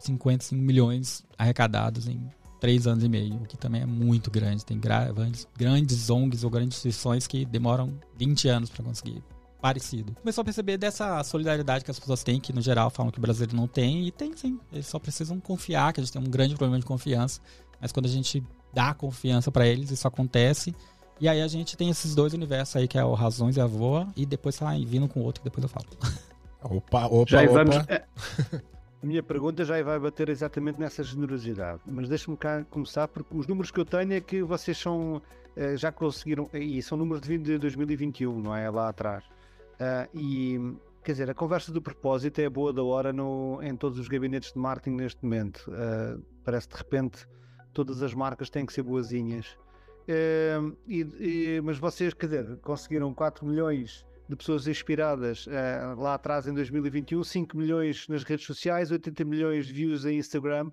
[0.00, 2.28] 55 milhões arrecadados em
[2.60, 4.64] três anos e meio, o que também é muito grande.
[4.64, 9.22] Tem grandes, grandes ONGs ou grandes instituições que demoram 20 anos para conseguir
[9.60, 10.14] parecido.
[10.14, 13.22] Começou a perceber dessa solidariedade que as pessoas têm, que no geral falam que o
[13.22, 14.58] brasileiro não tem, e tem sim.
[14.72, 17.40] Eles só precisam confiar, que a gente tem um grande problema de confiança.
[17.80, 20.74] Mas quando a gente dá confiança para eles, isso acontece.
[21.20, 23.66] E aí a gente tem esses dois universos aí, que é o Razões e a
[23.66, 25.86] Voa, e depois tá vindo com outro que depois eu falo.
[26.64, 27.52] Opa, opa, já opa.
[27.52, 28.04] Vamos, é,
[29.02, 31.80] a minha pergunta já vai bater exatamente nessa generosidade.
[31.84, 35.20] Mas deixa-me cá começar, porque os números que eu tenho é que vocês são,
[35.56, 38.70] eh, já conseguiram, e são números de 2021, não é?
[38.70, 39.24] Lá atrás.
[39.24, 43.98] Uh, e quer dizer, a conversa do propósito é boa da hora no, em todos
[43.98, 45.68] os gabinetes de marketing neste momento.
[45.68, 47.26] Uh, parece de repente
[47.72, 49.56] todas as marcas têm que ser boazinhas.
[50.02, 56.14] Uh, e, e, mas vocês, quer dizer, conseguiram 4 milhões de pessoas inspiradas uh, lá
[56.14, 60.70] atrás em 2021, 5 milhões nas redes sociais, 80 milhões de views em Instagram.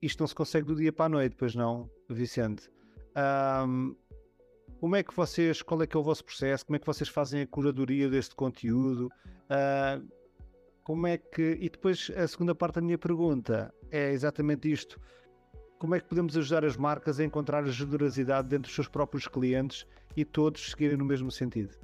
[0.00, 2.70] Isto não se consegue do dia para a noite, pois não, Vicente?
[3.66, 3.96] Um,
[4.80, 6.64] como é que vocês, qual é que é o vosso processo?
[6.64, 9.10] Como é que vocês fazem a curadoria deste conteúdo?
[9.50, 10.06] Uh,
[10.84, 11.58] como é que.
[11.60, 15.00] E depois a segunda parte da minha pergunta é exatamente isto
[15.78, 19.28] como é que podemos ajudar as marcas a encontrar a generosidade dentro dos seus próprios
[19.28, 19.86] clientes
[20.16, 21.74] e todos seguirem no mesmo sentido?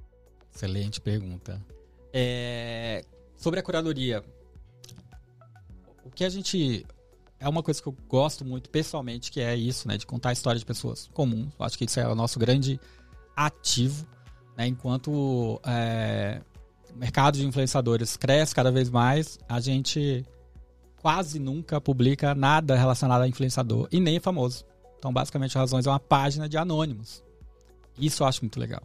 [0.52, 1.64] Excelente pergunta.
[2.12, 3.04] É...
[3.36, 4.24] Sobre a curadoria,
[6.04, 6.86] o que a gente
[7.38, 10.32] é uma coisa que eu gosto muito pessoalmente, que é isso, né, de contar a
[10.32, 11.52] história de pessoas comuns.
[11.58, 12.80] Eu acho que isso é o nosso grande
[13.36, 14.06] ativo,
[14.56, 16.40] né, enquanto é,
[16.94, 20.24] o mercado de influenciadores cresce cada vez mais, a gente
[21.04, 24.64] quase nunca publica nada relacionado a influenciador e nem é famoso.
[24.98, 27.22] Então, basicamente, Razões é uma página de anônimos.
[27.98, 28.82] Isso eu acho muito legal.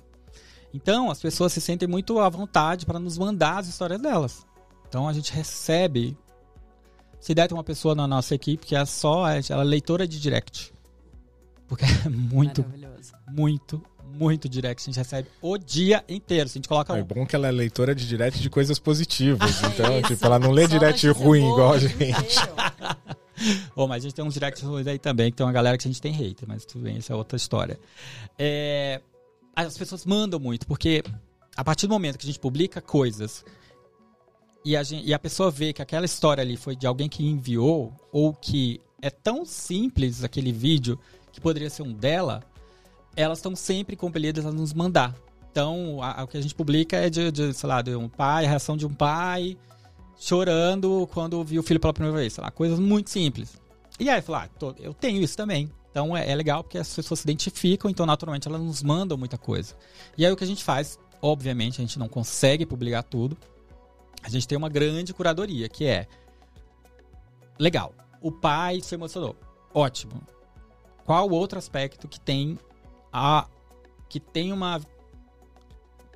[0.74, 4.46] Então, as pessoas se sentem muito à vontade para nos mandar as histórias delas.
[4.86, 6.18] Então, a gente recebe.
[7.22, 10.20] Se der, tem uma pessoa na nossa equipe que é só ela é leitora de
[10.20, 10.74] direct.
[11.70, 12.66] Porque é muito,
[13.30, 13.82] muito,
[14.20, 14.84] muito direct.
[14.84, 16.50] A gente recebe o dia inteiro.
[16.50, 16.98] Se a gente coloca.
[16.98, 19.50] É bom que ela é leitora de direct de coisas positivas.
[19.64, 22.38] então, tipo, ela não lê direct ruim igual a gente.
[23.76, 25.88] oh, mas a gente tem uns directs ruins aí também, que tem uma galera que
[25.88, 27.80] a gente tem hater, mas tudo bem, isso é outra história.
[28.38, 29.02] É...
[29.56, 31.04] as pessoas mandam muito, porque
[31.56, 33.46] a partir do momento que a gente publica coisas
[34.64, 37.26] e a, gente, e a pessoa vê que aquela história ali foi de alguém que
[37.26, 41.00] enviou, ou que é tão simples aquele vídeo
[41.32, 42.44] que poderia ser um dela,
[43.16, 45.16] elas estão sempre compelidas a nos mandar.
[45.52, 48.50] Então, o que a gente publica é de, de, sei lá, de um pai, a
[48.50, 49.58] reação de um pai
[50.18, 53.58] chorando quando viu o filho pela primeira vez, sei lá, coisas muito simples.
[54.00, 55.72] E aí, falar, ah, eu tenho isso também.
[55.92, 59.38] Então é, é, legal porque as pessoas se identificam, então naturalmente elas nos mandam muita
[59.38, 59.76] coisa.
[60.18, 63.38] E aí o que a gente faz, obviamente, a gente não consegue publicar tudo.
[64.22, 66.08] A gente tem uma grande curadoria, que é
[67.58, 67.94] legal.
[68.22, 69.36] O pai se emocionou.
[69.74, 70.22] Ótimo.
[71.06, 72.60] Qual outro aspecto que tem
[73.12, 73.48] a
[74.08, 74.82] que tem uma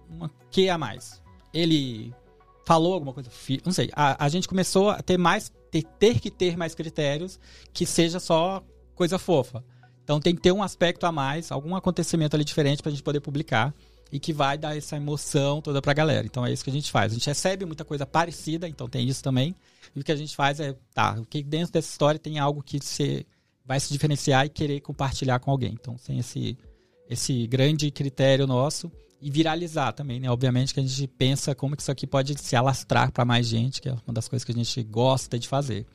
[0.09, 1.21] uma que a mais?
[1.53, 2.13] Ele
[2.65, 3.29] falou alguma coisa,
[3.65, 3.89] não sei.
[3.93, 7.39] A, a gente começou a ter mais ter, ter que ter mais critérios
[7.71, 8.63] que seja só
[8.95, 9.63] coisa fofa.
[10.03, 13.03] Então tem que ter um aspecto a mais, algum acontecimento ali diferente para a gente
[13.03, 13.73] poder publicar
[14.11, 16.25] e que vai dar essa emoção toda para a galera.
[16.25, 17.11] Então é isso que a gente faz.
[17.11, 19.55] A gente recebe muita coisa parecida, então tem isso também.
[19.95, 22.61] E o que a gente faz é, tá, o que dentro dessa história tem algo
[22.61, 23.25] que você
[23.65, 25.71] vai se diferenciar e querer compartilhar com alguém.
[25.73, 26.57] Então tem esse
[27.09, 30.29] esse grande critério nosso e viralizar também, né?
[30.29, 33.81] Obviamente que a gente pensa como que isso aqui pode se alastrar para mais gente,
[33.81, 35.85] que é uma das coisas que a gente gosta de fazer.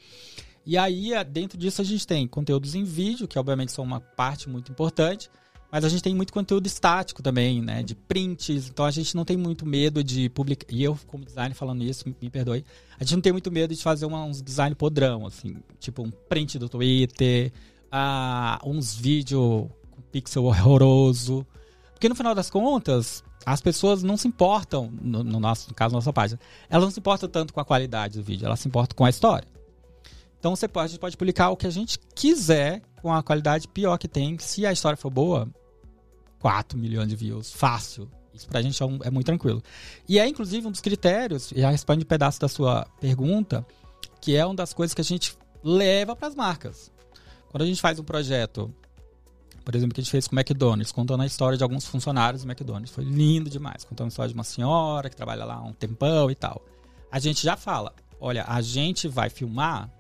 [0.65, 4.49] E aí, dentro disso, a gente tem conteúdos em vídeo, que obviamente são uma parte
[4.49, 5.31] muito importante,
[5.71, 7.83] mas a gente tem muito conteúdo estático também, né?
[7.83, 10.67] De prints, então a gente não tem muito medo de publicar.
[10.71, 12.65] E eu, como designer, falando isso, me perdoe,
[12.99, 16.11] a gente não tem muito medo de fazer uma, uns design podrão, assim, tipo um
[16.11, 17.53] print do Twitter,
[17.93, 19.69] uh, uns vídeos
[20.11, 21.47] pixel horroroso.
[21.93, 25.95] Porque no final das contas, as pessoas não se importam, no, no nosso no caso,
[25.95, 28.97] nossa página, elas não se importam tanto com a qualidade do vídeo, elas se importam
[28.97, 29.49] com a história.
[30.39, 33.67] Então você pode, a gente pode publicar o que a gente quiser com a qualidade
[33.67, 34.39] pior que tem.
[34.39, 35.49] Se a história for boa,
[36.39, 38.09] 4 milhões de views, fácil.
[38.33, 39.63] Isso pra gente é, um, é muito tranquilo.
[40.09, 43.67] E é inclusive um dos critérios, já responde um pedaço da sua pergunta,
[44.21, 46.93] que é uma das coisas que a gente leva para as marcas.
[47.51, 48.73] Quando a gente faz um projeto
[49.69, 52.43] por exemplo, que a gente fez com o McDonald's, contando a história de alguns funcionários
[52.43, 52.91] do McDonald's.
[52.91, 53.85] Foi lindo demais.
[53.85, 56.65] Contando a história de uma senhora que trabalha lá há um tempão e tal.
[57.13, 59.91] A gente já fala: olha, a gente vai filmar.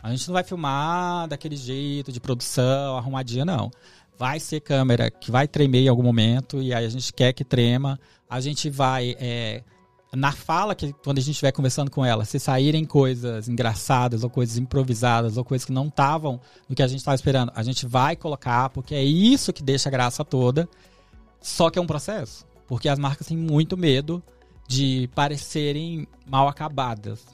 [0.00, 3.68] A gente não vai filmar daquele jeito de produção, arrumadinha, não.
[4.16, 7.44] Vai ser câmera que vai tremer em algum momento, e aí a gente quer que
[7.44, 7.98] trema.
[8.30, 9.16] A gente vai.
[9.18, 9.64] É,
[10.14, 14.30] na fala que quando a gente estiver conversando com ela, se saírem coisas engraçadas ou
[14.30, 17.86] coisas improvisadas ou coisas que não estavam no que a gente estava esperando, a gente
[17.86, 20.68] vai colocar, porque é isso que deixa a graça toda.
[21.40, 24.22] Só que é um processo, porque as marcas têm muito medo
[24.68, 27.24] de parecerem mal acabadas.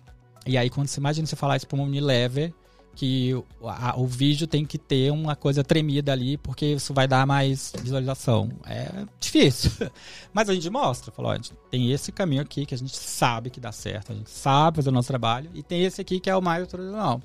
[0.47, 2.53] E aí quando você imagina você falar isso para uma Unilever,
[2.95, 7.09] que o, a, o vídeo tem que ter uma coisa tremida ali, porque isso vai
[7.09, 8.51] dar mais visualização.
[8.67, 9.71] É difícil.
[10.33, 11.35] Mas a gente mostra, falou,
[11.71, 14.91] tem esse caminho aqui que a gente sabe que dá certo, a gente sabe fazer
[14.91, 17.21] o nosso trabalho, e tem esse aqui que é o mais tradicional.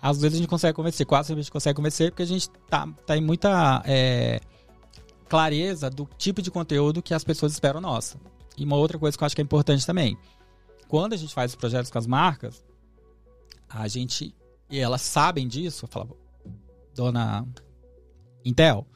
[0.00, 2.88] Às vezes a gente consegue convencer, quase a gente consegue convencer, porque a gente tá,
[3.06, 4.40] tá em muita é,
[5.28, 8.18] clareza do tipo de conteúdo que as pessoas esperam nossa.
[8.56, 10.16] E uma outra coisa que eu acho que é importante também.
[10.88, 12.64] Quando a gente faz os projetos com as marcas,
[13.68, 14.34] a gente
[14.68, 16.16] e elas sabem disso, eu falava,
[16.94, 17.46] dona
[18.44, 18.86] Intel,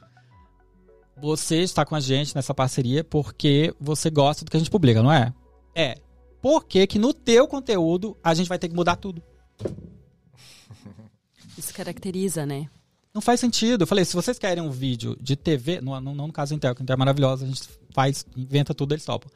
[1.21, 5.03] você está com a gente nessa parceria porque você gosta do que a gente publica,
[5.03, 5.33] não é?
[5.75, 5.95] É.
[6.41, 9.21] Por que que no teu conteúdo a gente vai ter que mudar tudo?
[11.57, 12.67] Isso caracteriza, né?
[13.13, 13.83] Não faz sentido.
[13.83, 16.73] Eu falei, se vocês querem um vídeo de TV, não, não, não no caso Intel,
[16.73, 17.61] que Intel é maravilhosa, a gente
[17.93, 19.29] faz, inventa tudo, eles topam.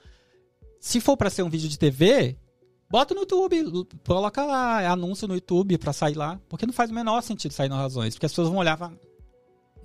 [0.80, 2.38] Se for para ser um vídeo de TV,
[2.90, 6.94] Bota no YouTube, coloca lá anúncio no YouTube pra sair lá, porque não faz o
[6.94, 8.94] menor sentido sair nas razões, porque as pessoas vão olhar e falar,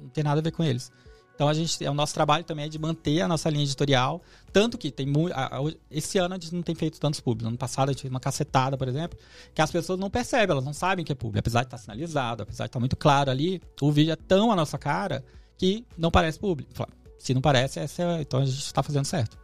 [0.00, 0.92] não tem nada a ver com eles.
[1.34, 4.20] Então a gente, é o nosso trabalho também é de manter a nossa linha editorial,
[4.52, 5.34] tanto que tem muito,
[5.90, 7.48] esse ano a gente não tem feito tantos públicos.
[7.48, 9.18] Ano passado a gente fez uma cacetada, por exemplo,
[9.54, 12.42] que as pessoas não percebem, elas não sabem que é público, apesar de estar sinalizado,
[12.42, 15.24] apesar de estar muito claro ali, o vídeo é tão a nossa cara
[15.56, 16.70] que não parece público.
[17.18, 17.86] Se não parece, é,
[18.20, 19.39] então a gente está fazendo certo.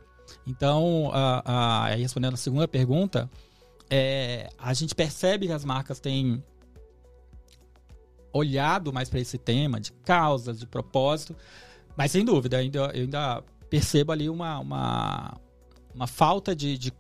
[0.47, 1.11] Então,
[1.45, 3.29] aí respondendo a segunda pergunta,
[3.91, 6.43] é, a gente percebe que as marcas têm
[8.33, 11.35] olhado mais para esse tema de causas, de propósito,
[11.97, 15.41] mas sem dúvida, ainda, eu ainda percebo ali uma, uma,
[15.95, 16.93] uma falta de, de,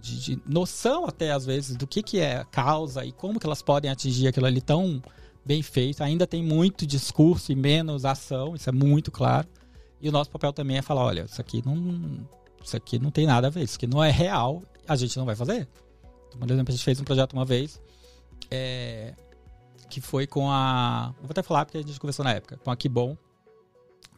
[0.00, 3.62] de, de, noção até às vezes do que, que é causa e como que elas
[3.62, 5.02] podem atingir aquilo ali tão
[5.44, 6.02] bem feito.
[6.02, 9.48] Ainda tem muito discurso e menos ação, isso é muito claro.
[10.00, 11.74] E o nosso papel também é falar, olha, isso aqui não,
[12.68, 15.24] isso aqui não tem nada a ver, isso aqui não é real, a gente não
[15.24, 15.66] vai fazer.
[16.38, 17.80] Por exemplo, a gente fez um projeto uma vez
[18.50, 19.14] é,
[19.88, 21.14] que foi com a.
[21.20, 23.16] Vou até falar porque a gente conversou na época, com a Kibon,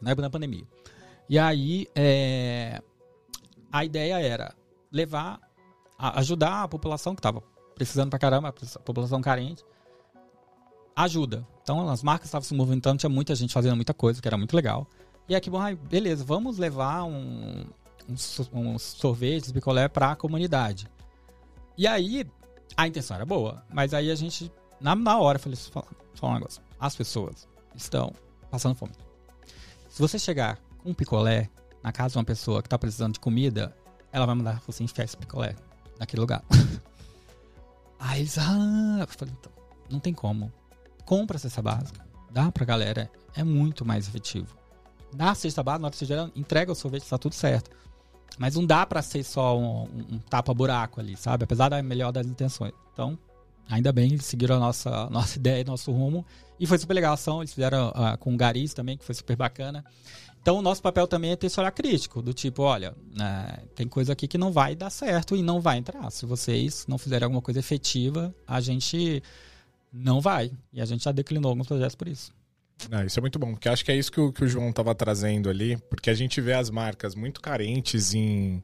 [0.01, 0.65] na época da pandemia.
[1.29, 2.83] E aí, é,
[3.73, 4.53] a ideia era
[4.91, 5.41] levar,
[5.97, 7.41] a- ajudar a população que estava
[7.77, 9.65] precisando pra caramba, a população carente,
[10.97, 11.47] ajuda.
[11.63, 14.55] Então, as marcas estavam se movimentando, tinha muita gente fazendo muita coisa, que era muito
[14.57, 14.87] legal.
[15.29, 17.65] E aqui, bom, beleza, vamos levar um,
[18.11, 20.88] um, so- um sorvete, picolé para a comunidade.
[21.77, 22.27] E aí,
[22.77, 26.33] a intenção era boa, mas aí a gente, na, na hora, eu falei, fala, fala
[26.33, 26.62] um negócio.
[26.79, 28.12] As pessoas estão
[28.51, 28.92] passando fome.
[29.88, 31.49] Se você chegar com um picolé
[31.83, 33.75] na casa de uma pessoa que está precisando de comida,
[34.12, 35.55] ela vai mandar você enfiar esse picolé
[35.99, 36.42] naquele lugar.
[37.99, 39.53] aí eles, ah, eu falei, então,
[39.90, 40.53] não tem como.
[41.05, 44.57] Compra a cesta básica, dá pra galera, é muito mais efetivo.
[45.12, 47.70] Dá a cesta básica, na hora que você gera, entrega o sorvete, tá tudo certo.
[48.38, 51.45] Mas não dá pra ser só um, um- tapa-buraco ali, sabe?
[51.45, 52.73] Apesar da melhor das intenções.
[52.93, 53.19] Então,
[53.69, 56.25] ainda bem, eles seguiram a nossa, nossa ideia, nosso rumo.
[56.59, 57.40] E foi super legal a ação.
[57.43, 59.85] Eles fizeram ah, com o Garis também, que foi super bacana.
[60.43, 63.87] Então, o nosso papel também é ter esse olhar crítico, do tipo, olha, né, tem
[63.87, 66.11] coisa aqui que não vai dar certo e não vai entrar.
[66.11, 69.23] Se vocês não fizerem alguma coisa efetiva, a gente
[69.93, 70.51] não vai.
[70.73, 72.33] E a gente já declinou alguns projetos por isso.
[72.90, 74.71] Ah, isso é muito bom, porque acho que é isso que o, que o João
[74.71, 78.62] estava trazendo ali, porque a gente vê as marcas muito carentes em,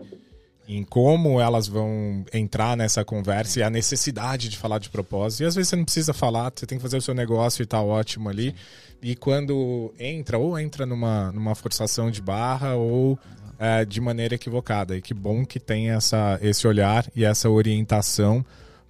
[0.68, 5.42] em como elas vão entrar nessa conversa e a necessidade de falar de propósito.
[5.42, 7.66] E às vezes você não precisa falar, você tem que fazer o seu negócio e
[7.66, 8.54] tá ótimo ali.
[9.02, 13.18] E quando entra, ou entra numa, numa forçação de barra, ou
[13.58, 14.96] é, de maneira equivocada.
[14.96, 18.44] E que bom que tem essa, esse olhar e essa orientação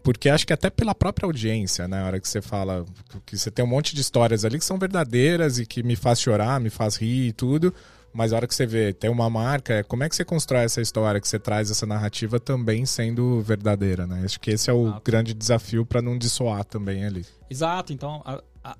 [0.07, 1.99] porque acho que até pela própria audiência, né?
[2.01, 2.87] Na hora que você fala
[3.27, 6.21] que você tem um monte de histórias ali que são verdadeiras e que me faz
[6.21, 7.75] chorar, me faz rir e tudo.
[8.14, 10.81] Mas a hora que você vê, tem uma marca, como é que você constrói essa
[10.81, 14.23] história, que você traz essa narrativa também sendo verdadeira, né?
[14.25, 15.03] Acho que esse é o Exato.
[15.05, 17.27] grande desafio para não dissoar também ali.
[17.51, 18.77] Exato, então, a- a-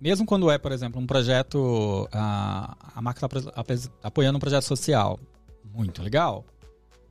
[0.00, 3.64] mesmo quando é, por exemplo, um projeto, a, a marca está
[4.04, 5.18] apoiando um projeto social,
[5.74, 6.44] muito legal,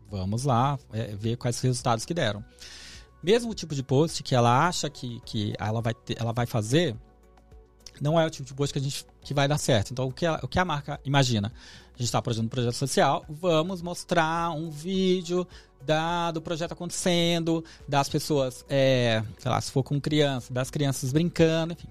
[0.09, 2.41] vamos lá é, ver quais resultados que deram.
[3.21, 6.95] Mesmo tipo de post que ela acha que, que ela, vai ter, ela vai fazer,
[8.01, 9.91] não é o tipo de post que a gente que vai dar certo.
[9.91, 11.51] Então, o que a, o que a marca imagina?
[11.93, 15.45] A gente está projetando um projeto social, vamos mostrar um vídeo
[15.85, 21.11] da, do projeto acontecendo, das pessoas, é, sei lá, se for com criança, das crianças
[21.11, 21.87] brincando, enfim.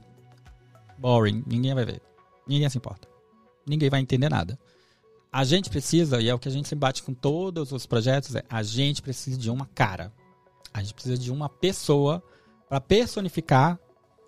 [0.99, 2.03] Boring, ninguém vai ver.
[2.47, 3.07] Ninguém se importa.
[3.67, 4.59] Ninguém vai entender nada.
[5.31, 8.43] A gente precisa, e é o que a gente bate com todos os projetos, é
[8.49, 10.13] a gente precisa de uma cara.
[10.73, 12.23] A gente precisa de uma pessoa
[12.69, 13.79] para personificar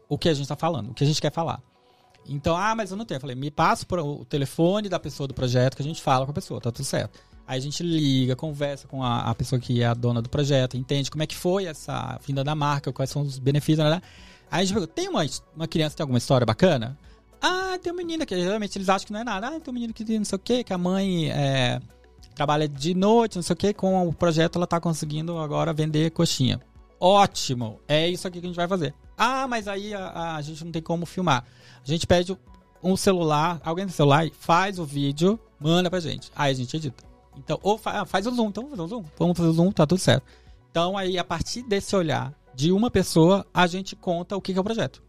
[0.09, 1.63] o que a gente está falando, o que a gente quer falar.
[2.27, 3.17] Então, ah, mas eu não tenho.
[3.17, 6.31] Eu falei, me passa o telefone da pessoa do projeto que a gente fala com
[6.31, 7.19] a pessoa, tá tudo certo.
[7.47, 10.77] Aí a gente liga, conversa com a, a pessoa que é a dona do projeto,
[10.77, 14.01] entende como é que foi essa vinda da marca, quais são os benefícios, né?
[14.51, 15.25] Aí a gente pergunta, tem uma,
[15.57, 16.97] uma criança que tem alguma história bacana?
[17.41, 19.49] Ah, tem um menino que geralmente eles acham que não é nada.
[19.49, 21.81] Ah, tem um menino que não sei o que, que a mãe é,
[22.35, 26.11] trabalha de noite, não sei o que, com o projeto ela tá conseguindo agora vender
[26.11, 26.61] coxinha.
[26.99, 28.95] Ótimo, é isso aqui que a gente vai fazer.
[29.17, 31.45] Ah, mas aí a, a gente não tem como filmar.
[31.83, 32.37] A gente pede
[32.83, 36.31] um celular, alguém tem celular, faz o vídeo, manda pra gente.
[36.37, 37.03] Aí a gente edita.
[37.37, 39.05] Então, ou fa- ah, faz o zoom, então vamos fazer o zoom.
[39.19, 40.25] Vamos fazer o zoom, tá tudo certo.
[40.71, 44.59] Então, aí, a partir desse olhar de uma pessoa, a gente conta o que que
[44.59, 45.03] é o projeto.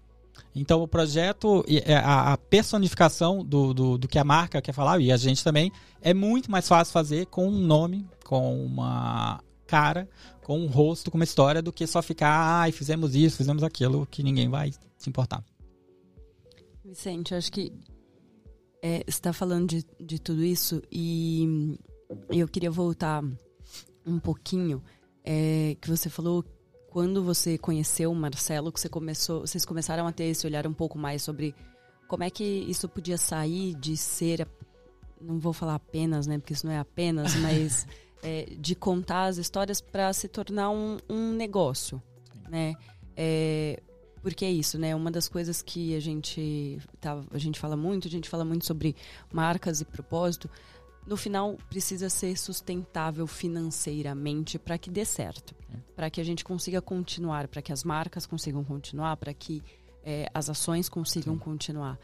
[0.54, 5.12] Então, o projeto, é a, personificação do, do, do que a marca quer falar, e
[5.12, 10.10] a gente também, é muito mais fácil fazer com um nome, com uma cara,
[10.44, 14.06] com um rosto, com uma história, do que só ficar, ai, fizemos isso, fizemos aquilo,
[14.06, 15.44] que ninguém vai se importar.
[16.84, 17.72] Vicente, acho que
[18.82, 21.78] é, você está falando de, de tudo isso e
[22.30, 23.24] eu queria voltar
[24.06, 24.84] um pouquinho
[25.24, 26.44] é, que você falou
[26.92, 30.74] quando você conheceu o Marcelo, que você começou, vocês começaram a ter esse olhar um
[30.74, 31.56] pouco mais sobre
[32.06, 34.46] como é que isso podia sair de ser,
[35.20, 37.88] não vou falar apenas, né, porque isso não é apenas, mas
[38.22, 42.02] é, de contar as histórias para se tornar um, um negócio,
[42.50, 42.76] né?
[43.16, 43.82] É,
[44.22, 44.94] porque é isso, né?
[44.94, 48.66] Uma das coisas que a gente tá, a gente fala muito, a gente fala muito
[48.66, 48.96] sobre
[49.34, 50.50] marcas e propósito.
[51.06, 55.56] No final, precisa ser sustentável financeiramente para que dê certo,
[55.96, 59.64] para que a gente consiga continuar, para que as marcas consigam continuar, para que
[60.04, 62.00] é, as ações consigam continuar.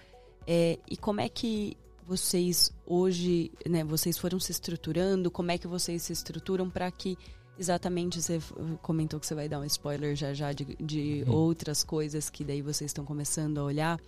[0.46, 3.84] É, e como é que vocês hoje, né?
[3.84, 5.30] Vocês foram se estruturando?
[5.30, 7.18] Como é que vocês se estruturam para que
[7.60, 8.40] Exatamente, você
[8.84, 12.62] comentou que você vai dar um spoiler já já de, de outras coisas que daí
[12.62, 14.00] vocês estão começando a olhar,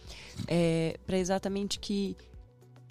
[0.47, 2.15] é, para exatamente que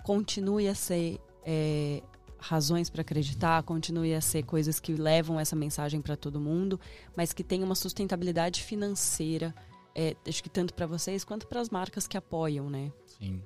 [0.02, 1.20] continue a ser
[1.50, 2.02] é,
[2.38, 6.78] razões para acreditar, continue a ser coisas que levam essa mensagem para todo mundo,
[7.16, 9.54] mas que tenha uma sustentabilidade financeira,
[9.94, 12.92] é, acho que tanto para vocês quanto para as marcas que apoiam, né?
[13.18, 13.42] Sim.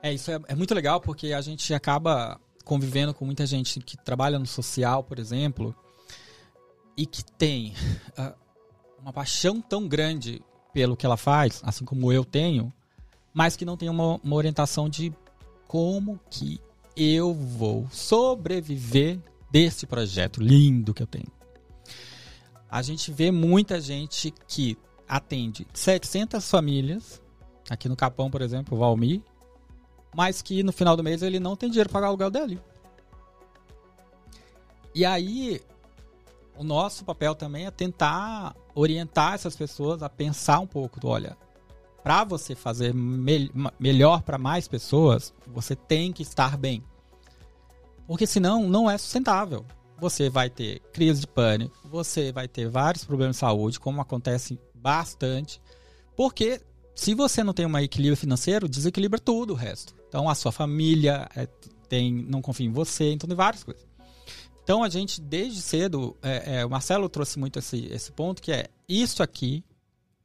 [0.00, 3.96] É, isso é, é muito legal porque a gente acaba convivendo com muita gente que
[3.96, 5.74] trabalha no social, por exemplo,
[6.96, 7.74] e que tem
[8.16, 8.32] uh,
[9.00, 10.40] uma paixão tão grande
[10.72, 12.72] pelo que ela faz, assim como eu tenho,
[13.34, 15.12] mas que não tem uma, uma orientação de
[15.66, 16.60] como que
[16.98, 19.20] eu vou sobreviver
[19.50, 21.30] desse projeto lindo que eu tenho.
[22.68, 24.76] A gente vê muita gente que
[25.08, 27.22] atende 700 famílias,
[27.70, 29.22] aqui no Capão, por exemplo, o Valmir,
[30.14, 32.60] mas que no final do mês ele não tem dinheiro para pagar o aluguel dele.
[34.94, 35.62] E aí,
[36.56, 41.36] o nosso papel também é tentar orientar essas pessoas a pensar um pouco do, olha,
[42.02, 46.82] para você fazer me melhor para mais pessoas, você tem que estar bem.
[48.06, 49.64] Porque senão não é sustentável.
[50.00, 54.58] Você vai ter crise de pânico, você vai ter vários problemas de saúde, como acontece
[54.74, 55.60] bastante.
[56.16, 56.60] Porque
[56.94, 59.94] se você não tem um equilíbrio financeiro, desequilibra tudo o resto.
[60.08, 61.46] Então a sua família é,
[61.88, 63.86] tem, não confia em você, então tem várias coisas.
[64.62, 68.52] Então a gente, desde cedo, é, é, o Marcelo trouxe muito esse, esse ponto, que
[68.52, 69.64] é isso aqui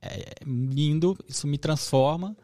[0.03, 2.35] é lindo, isso me transforma,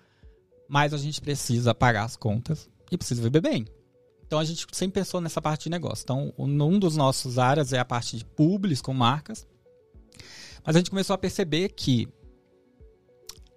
[0.67, 3.65] mas a gente precisa pagar as contas e precisa viver bem.
[4.25, 6.03] Então a gente sempre pensou nessa parte de negócio.
[6.03, 9.47] Então, um dos nossos áreas é a parte de publis com marcas.
[10.63, 12.07] Mas a gente começou a perceber que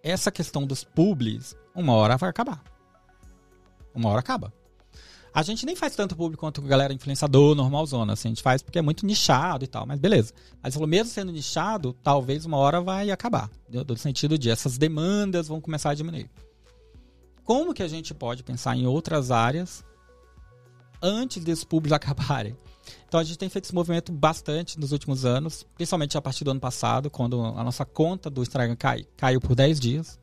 [0.03, 2.65] essa questão dos publis, uma hora vai acabar.
[3.95, 4.53] Uma hora acaba.
[5.35, 8.13] A gente nem faz tanto público quanto galera influenciador, normalzona.
[8.13, 10.35] Assim, a gente faz porque é muito nichado e tal, mas beleza.
[10.63, 13.51] Mas falou, mesmo sendo nichado, talvez uma hora vai acabar.
[13.69, 16.31] No sentido de essas demandas vão começar a diminuir.
[17.45, 19.83] Como que a gente pode pensar em outras áreas
[21.01, 22.55] antes desses públicos acabarem?
[23.09, 26.51] Então a gente tem feito esse movimento bastante nos últimos anos, principalmente a partir do
[26.51, 30.21] ano passado, quando a nossa conta do Instagram cai, caiu por 10 dias.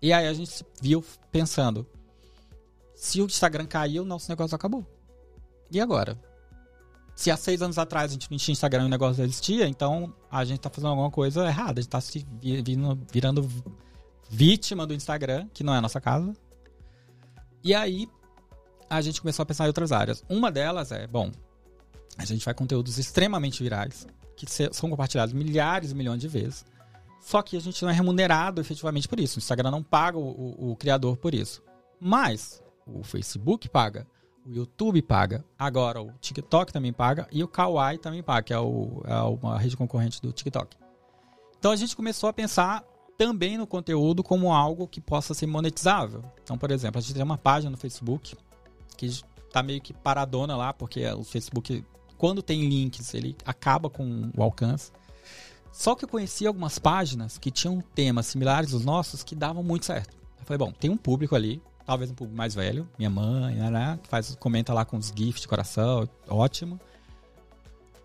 [0.00, 1.86] E aí a gente viu pensando,
[3.02, 4.86] se o Instagram caiu, nosso negócio acabou.
[5.72, 6.16] E agora?
[7.16, 10.14] Se há seis anos atrás a gente não tinha Instagram e o negócio existia, então
[10.30, 11.80] a gente tá fazendo alguma coisa errada.
[11.80, 13.50] A gente tá se virando, virando
[14.30, 16.32] vítima do Instagram, que não é a nossa casa.
[17.64, 18.08] E aí
[18.88, 20.24] a gente começou a pensar em outras áreas.
[20.28, 21.32] Uma delas é, bom,
[22.16, 26.64] a gente faz conteúdos extremamente virais, que são compartilhados milhares e milhões de vezes.
[27.20, 29.38] Só que a gente não é remunerado efetivamente por isso.
[29.38, 31.60] O Instagram não paga o, o, o criador por isso.
[31.98, 34.06] Mas o Facebook paga,
[34.44, 38.58] o YouTube paga, agora o TikTok também paga e o Kawaii também paga, que é,
[38.58, 40.76] o, é uma rede concorrente do TikTok.
[41.58, 42.84] Então a gente começou a pensar
[43.16, 46.24] também no conteúdo como algo que possa ser monetizável.
[46.42, 48.36] Então, por exemplo, a gente tem uma página no Facebook
[48.96, 51.84] que está meio que paradona lá, porque o Facebook,
[52.18, 54.90] quando tem links, ele acaba com o alcance.
[55.70, 59.86] Só que eu conheci algumas páginas que tinham temas similares aos nossos que davam muito
[59.86, 60.16] certo.
[60.40, 63.98] Eu falei, bom, tem um público ali, talvez um público mais velho, minha mãe, né,
[64.02, 66.80] que faz, comenta lá com os GIFs de coração, ótimo.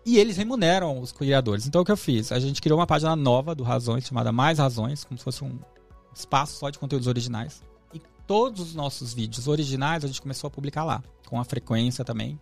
[0.04, 1.66] E eles remuneram os criadores.
[1.66, 2.32] Então o que eu fiz?
[2.32, 5.58] A gente criou uma página nova do Razões, chamada Mais Razões, como se fosse um
[6.14, 7.62] espaço só de conteúdos originais.
[7.92, 12.04] E todos os nossos vídeos originais a gente começou a publicar lá, com a frequência
[12.04, 12.40] também.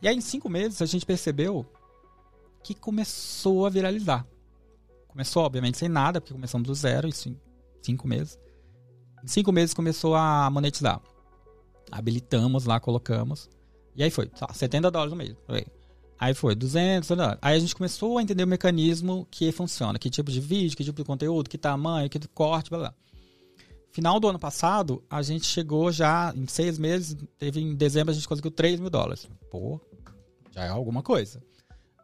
[0.00, 1.66] E aí em cinco meses a gente percebeu
[2.62, 4.26] que começou a viralizar.
[5.08, 7.36] Começou, obviamente, sem nada, porque começamos do zero, isso em
[7.82, 8.38] cinco meses.
[9.26, 11.00] Cinco meses começou a monetizar.
[11.90, 13.48] Habilitamos lá, colocamos.
[13.94, 15.36] E aí foi, tá, 70 dólares no mês.
[16.18, 17.38] Aí foi, 200 dólares.
[17.40, 19.98] Aí a gente começou a entender o mecanismo que funciona.
[19.98, 22.94] Que tipo de vídeo, que tipo de conteúdo, que tamanho, que corte, blá blá.
[23.90, 28.14] Final do ano passado, a gente chegou já, em seis meses, teve em dezembro a
[28.14, 29.28] gente conseguiu 3 mil dólares.
[29.50, 29.80] Pô,
[30.52, 31.42] já é alguma coisa.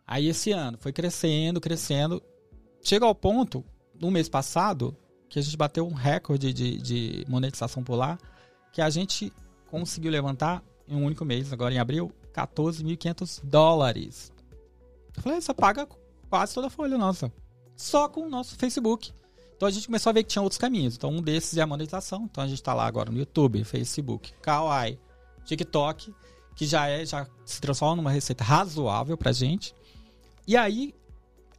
[0.07, 2.23] Aí esse ano foi crescendo, crescendo.
[2.83, 3.65] Chega ao ponto,
[4.01, 4.97] no mês passado,
[5.35, 8.17] que a gente bateu um recorde de, de monetização por lá,
[8.73, 9.33] que a gente
[9.69, 14.33] conseguiu levantar em um único mês, agora em abril, 14.500 dólares.
[15.17, 15.89] Eu falei, você paga
[16.31, 17.33] quase toda a folha nossa.
[17.75, 19.13] Só com o nosso Facebook.
[19.57, 20.95] Então a gente começou a ver que tinha outros caminhos.
[20.95, 22.29] Então um desses é a monetização.
[22.31, 25.01] Então a gente está lá agora no YouTube, Facebook, Kawaii,
[25.45, 26.15] TikTok,
[26.55, 29.75] que já é já se transforma numa receita razoável pra gente.
[30.47, 30.95] E aí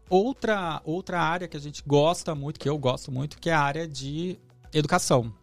[0.10, 3.62] Outra, outra área que a gente gosta muito, que eu gosto muito, que é a
[3.62, 4.38] área de
[4.74, 5.34] educação.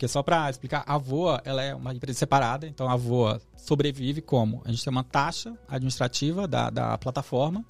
[0.00, 4.22] Porque só para explicar, a Voa ela é uma empresa separada, então a Voa sobrevive
[4.22, 4.62] como?
[4.64, 7.64] A gente tem uma taxa administrativa da, da plataforma,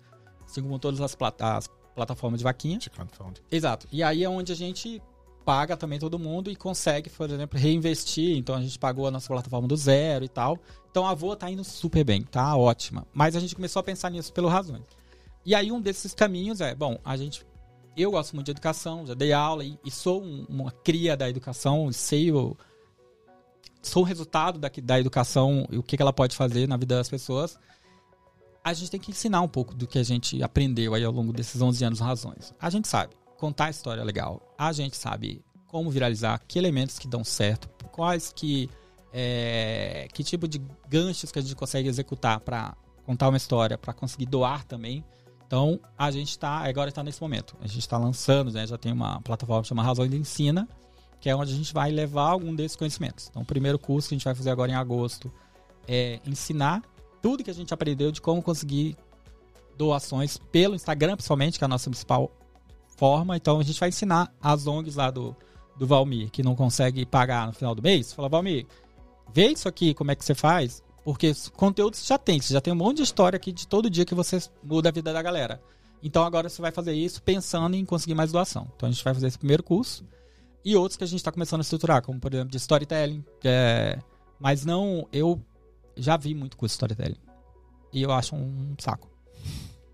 [0.45, 2.79] assim como todas as, plat as plataformas de vaquinha.
[3.51, 3.89] Exato.
[3.91, 5.03] E aí é onde a gente
[5.45, 8.37] paga também todo mundo e consegue, por exemplo, reinvestir.
[8.37, 10.57] Então a gente pagou a nossa plataforma do zero e tal.
[10.89, 13.07] Então a Voa tá indo super bem, tá ótima.
[13.13, 14.85] Mas a gente começou a pensar nisso pelo razões.
[15.45, 17.47] E aí um desses caminhos é, bom, a gente
[17.97, 21.29] eu gosto muito de educação, já dei aula e, e sou um, uma cria da
[21.29, 22.57] educação, sei o,
[23.83, 27.09] são resultado da, da educação e o que, que ela pode fazer na vida das
[27.09, 27.59] pessoas,
[28.63, 31.33] a gente tem que ensinar um pouco do que a gente aprendeu aí ao longo
[31.33, 32.55] desses 11 anos razões.
[32.61, 37.09] A gente sabe contar a história legal, a gente sabe como viralizar, que elementos que
[37.09, 38.69] dão certo, quais que
[39.13, 43.93] é, que tipo de ganchos que a gente consegue executar para contar uma história, para
[43.93, 45.05] conseguir doar também.
[45.51, 47.57] Então, a gente está agora está nesse momento.
[47.61, 50.69] A gente está lançando, né, já tem uma plataforma chamada Razões Ensina,
[51.21, 53.27] que é onde a gente vai levar algum desses conhecimentos.
[53.29, 55.29] Então, o primeiro curso que a gente vai fazer agora em agosto
[55.89, 56.85] é ensinar
[57.21, 58.97] tudo que a gente aprendeu de como conseguir
[59.77, 62.31] doações pelo Instagram, principalmente, que é a nossa principal
[62.97, 63.37] forma.
[63.37, 65.35] Então, a gente vai ensinar as ONGs lá do,
[65.77, 68.13] do Valmir, que não consegue pagar no final do mês.
[68.13, 68.69] Fala, Valmir,
[69.35, 70.81] vê isso aqui, como é que você faz.
[71.05, 73.89] Porque conteúdo você já tem, você já tem um monte de história aqui de todo
[73.89, 75.61] dia que você muda a vida da galera.
[76.03, 78.71] Então agora você vai fazer isso pensando em conseguir mais doação.
[78.77, 80.05] Então a gente vai fazer esse primeiro curso
[80.65, 83.25] e outros que a gente está começando a estruturar, como por exemplo de storytelling.
[83.45, 83.99] É...
[84.39, 85.41] Mas não, eu
[85.97, 87.21] já vi muito curso de storytelling
[87.93, 89.09] e eu acho um saco.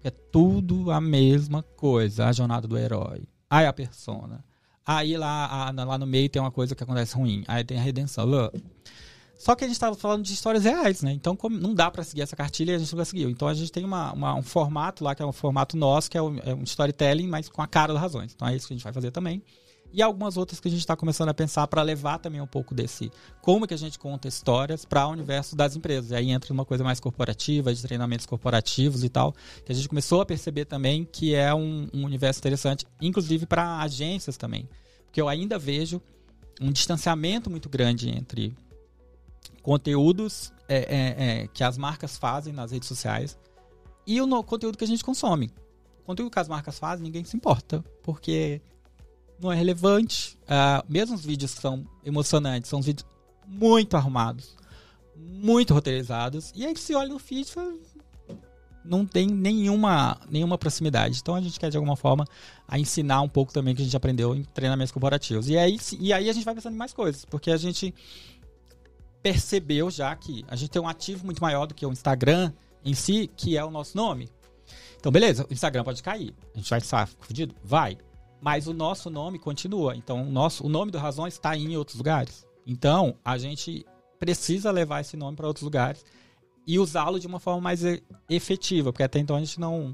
[0.03, 4.45] É tudo a mesma coisa, a jornada do herói, aí a persona.
[4.85, 8.25] Aí lá, lá no meio tem uma coisa que acontece ruim, aí tem a redenção.
[9.37, 11.13] Só que a gente estava falando de histórias reais, né?
[11.13, 13.29] Então não dá para seguir essa cartilha e a gente não conseguiu.
[13.29, 16.17] Então a gente tem uma, uma, um formato lá, que é um formato nosso, que
[16.17, 18.33] é um, é um, storytelling, mas com a cara das razões.
[18.35, 19.43] Então é isso que a gente vai fazer também.
[19.93, 22.75] E algumas outras que a gente está começando a pensar para levar também um pouco
[22.75, 23.11] desse
[23.41, 26.11] como que a gente conta histórias para o universo das empresas.
[26.11, 29.35] E aí entra uma coisa mais corporativa, de treinamentos corporativos e tal,
[29.65, 33.81] que a gente começou a perceber também que é um, um universo interessante, inclusive para
[33.81, 34.69] agências também.
[35.05, 36.03] Porque eu ainda vejo
[36.61, 38.55] um distanciamento muito grande entre
[39.67, 43.37] conteúdos é, é, é, que as marcas fazem nas redes sociais
[44.07, 45.51] e o conteúdo que a gente consome.
[46.03, 48.63] O conteúdo que as marcas fazem, ninguém se importa, porque
[49.41, 50.39] não é relevante.
[50.45, 53.05] Uh, mesmo os vídeos que são emocionantes, são vídeos
[53.45, 54.55] muito arrumados,
[55.17, 57.53] muito roteirizados, e aí você olha no feed
[58.85, 61.19] não tem nenhuma, nenhuma proximidade.
[61.21, 62.25] Então a gente quer de alguma forma
[62.69, 65.49] a ensinar um pouco também que a gente aprendeu em treinamentos corporativos.
[65.49, 67.93] E aí, e aí a gente vai pensando em mais coisas, porque a gente
[69.27, 72.53] percebeu já que a gente tem um ativo muito maior do que o Instagram
[72.85, 74.31] em si, que é o nosso nome.
[75.01, 76.33] Então, beleza, o Instagram pode cair.
[76.55, 77.53] A gente vai estar fudido?
[77.65, 77.99] Vai.
[78.41, 79.97] Mas o nosso nome continua.
[79.97, 82.47] Então, o, nosso, o nome do Razões está em outros lugares.
[82.65, 83.85] Então, a gente
[84.17, 86.05] precisa levar esse nome para outros lugares
[86.65, 87.81] e usá-lo de uma forma mais
[88.31, 89.93] efetiva, porque até então a gente não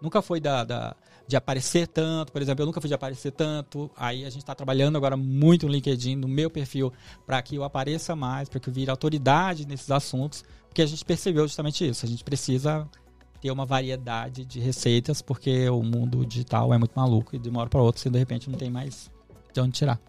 [0.00, 3.90] nunca foi da, da de aparecer tanto, por exemplo, eu nunca fui de aparecer tanto.
[3.96, 6.92] Aí a gente está trabalhando agora muito no LinkedIn, no meu perfil,
[7.26, 11.04] para que eu apareça mais, para que eu vire autoridade nesses assuntos, porque a gente
[11.04, 12.06] percebeu justamente isso.
[12.06, 12.88] A gente precisa
[13.40, 17.60] ter uma variedade de receitas, porque o mundo digital é muito maluco e de uma
[17.60, 19.10] hora para outra você de repente não tem mais
[19.52, 20.00] de onde tirar.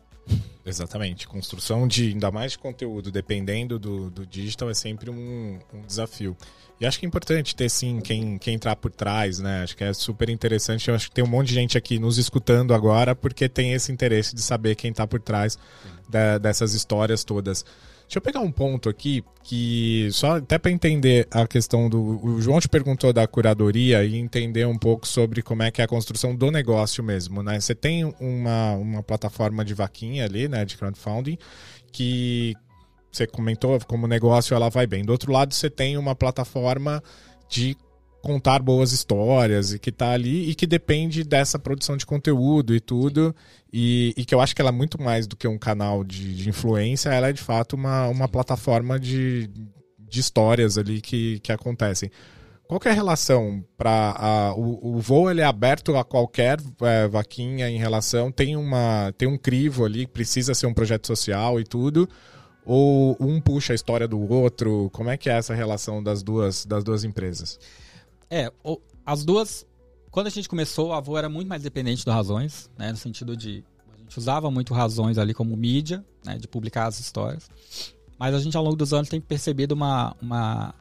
[0.66, 1.28] Exatamente.
[1.28, 6.36] Construção de, ainda mais de conteúdo, dependendo do, do digital, é sempre um, um desafio.
[6.80, 9.64] E acho que é importante ter, sim, quem, quem entrar por trás, né?
[9.64, 10.90] Acho que é super interessante.
[10.90, 13.92] Eu acho que tem um monte de gente aqui nos escutando agora porque tem esse
[13.92, 15.58] interesse de saber quem está por trás
[16.08, 17.66] da, dessas histórias todas.
[18.08, 22.42] Deixa eu pegar um ponto aqui que só até para entender a questão do o
[22.42, 25.88] João te perguntou da curadoria e entender um pouco sobre como é que é a
[25.88, 27.60] construção do negócio mesmo, né?
[27.60, 31.38] Você tem uma, uma plataforma de vaquinha ali, né, de crowdfunding
[31.92, 32.54] que
[33.12, 35.04] você comentou como negócio ela vai bem.
[35.04, 37.04] Do outro lado você tem uma plataforma
[37.50, 37.76] de
[38.22, 42.80] contar boas histórias e que tá ali e que depende dessa produção de conteúdo e
[42.80, 43.36] tudo.
[43.72, 46.36] E, e que eu acho que ela é muito mais do que um canal de,
[46.36, 49.50] de influência, ela é de fato uma, uma plataforma de,
[50.00, 52.10] de histórias ali que, que acontecem.
[52.68, 57.70] Qual é a relação para o, o voo ele é aberto a qualquer é, vaquinha
[57.70, 58.30] em relação?
[58.32, 62.10] Tem uma tem um crivo ali precisa ser um projeto social e tudo?
[62.66, 64.90] Ou um puxa a história do outro?
[64.92, 67.58] Como é que é essa relação das duas das duas empresas
[68.30, 68.52] é,
[69.06, 69.66] as duas.
[70.12, 72.92] Quando a gente começou, a Avô era muito mais dependente do Razões, né?
[72.92, 73.64] No sentido de.
[73.94, 76.38] A gente usava muito Razões ali como mídia, né?
[76.38, 77.50] De publicar as histórias.
[78.18, 80.74] Mas a gente, ao longo dos anos, tem percebido uma, uma,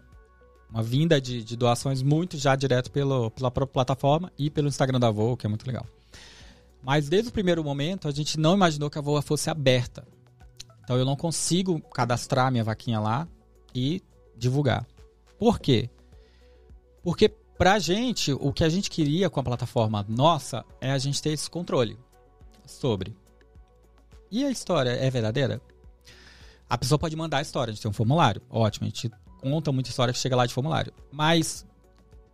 [0.70, 4.98] uma vinda de, de doações muito já direto pelo, pela própria plataforma e pelo Instagram
[4.98, 5.86] da Voa, que é muito legal.
[6.82, 10.06] Mas desde o primeiro momento, a gente não imaginou que a Voa fosse aberta.
[10.82, 13.28] Então eu não consigo cadastrar minha vaquinha lá
[13.74, 14.00] e
[14.36, 14.86] divulgar.
[15.38, 15.90] Por quê?
[17.06, 21.22] Porque pra gente, o que a gente queria com a plataforma nossa é a gente
[21.22, 21.96] ter esse controle
[22.66, 23.16] sobre.
[24.28, 25.62] E a história é verdadeira?
[26.68, 28.42] A pessoa pode mandar a história, a gente tem um formulário.
[28.50, 29.08] Ótimo, a gente
[29.40, 30.92] conta muita história que chega lá de formulário.
[31.12, 31.64] Mas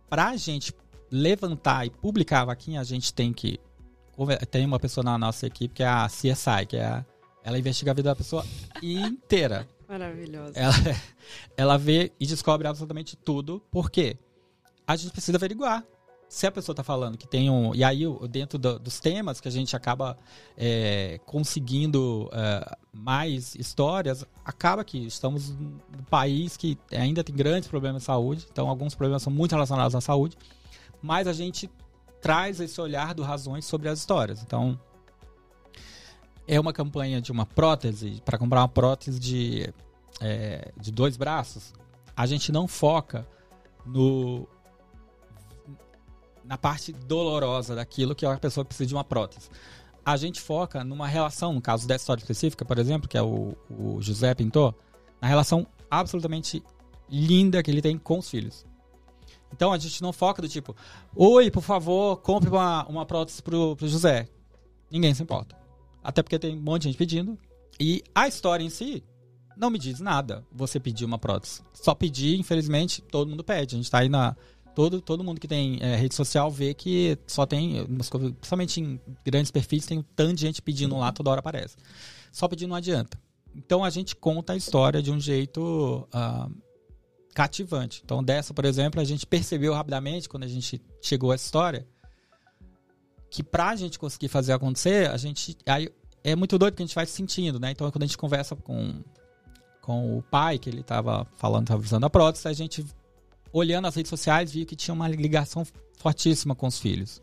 [0.09, 0.73] pra gente
[1.11, 3.59] levantar e publicar a vaquinha, a gente tem que.
[4.49, 7.05] Tem uma pessoa na nossa equipe que é a CSI, que é a,
[7.43, 8.43] ela investiga a vida da pessoa
[8.81, 9.67] inteira.
[9.87, 10.53] Maravilhosa.
[10.55, 10.73] Ela,
[11.55, 13.61] ela vê e descobre absolutamente tudo.
[13.69, 14.17] Por quê?
[14.87, 15.83] A gente precisa averiguar.
[16.27, 17.75] Se a pessoa está falando que tem um.
[17.75, 20.17] E aí, dentro do- dos temas que a gente acaba
[20.57, 25.77] é, conseguindo é, mais histórias, acaba que estamos num
[26.09, 28.47] país que ainda tem grandes problemas de saúde.
[28.51, 30.35] Então, alguns problemas são muito relacionados à saúde.
[31.01, 31.69] Mas a gente
[32.19, 34.41] traz esse olhar do Razões sobre as histórias.
[34.41, 34.79] Então,
[36.47, 39.71] é uma campanha de uma prótese, para comprar uma prótese de,
[40.19, 41.73] é, de dois braços,
[42.15, 43.27] a gente não foca
[43.85, 44.47] no
[46.43, 49.49] na parte dolorosa daquilo que a pessoa precisa de uma prótese.
[50.05, 53.55] A gente foca numa relação, no caso dessa história específica, por exemplo, que é o,
[53.69, 54.77] o José pintou,
[55.21, 56.61] na relação absolutamente
[57.09, 58.65] linda que ele tem com os filhos.
[59.53, 60.75] Então a gente não foca do tipo,
[61.15, 64.27] oi, por favor, compre uma, uma prótese pro, pro José.
[64.91, 65.55] Ninguém se importa.
[66.03, 67.37] Até porque tem um monte de gente pedindo.
[67.79, 69.03] E a história em si
[69.55, 71.61] não me diz nada você pedir uma prótese.
[71.73, 73.75] Só pedir, infelizmente, todo mundo pede.
[73.75, 74.35] A gente tá aí na.
[74.75, 77.85] Todo, todo mundo que tem é, rede social vê que só tem.
[77.85, 81.75] Principalmente em grandes perfis, tem um tanto de gente pedindo lá, toda hora aparece.
[82.31, 83.17] Só pedir não adianta.
[83.55, 86.49] Então a gente conta a história de um jeito ah,
[87.33, 88.01] cativante.
[88.03, 91.87] Então, dessa, por exemplo, a gente percebeu rapidamente, quando a gente chegou a história,
[93.29, 95.57] que pra gente conseguir fazer acontecer, a gente.
[95.65, 95.89] Aí
[96.23, 97.71] é muito doido que a gente vai se sentindo, né?
[97.71, 99.01] Então, quando a gente conversa com,
[99.81, 102.85] com o pai, que ele tava falando, tava usando a prótese, a gente,
[103.53, 105.65] olhando as redes sociais, viu que tinha uma ligação
[105.97, 107.21] fortíssima com os filhos.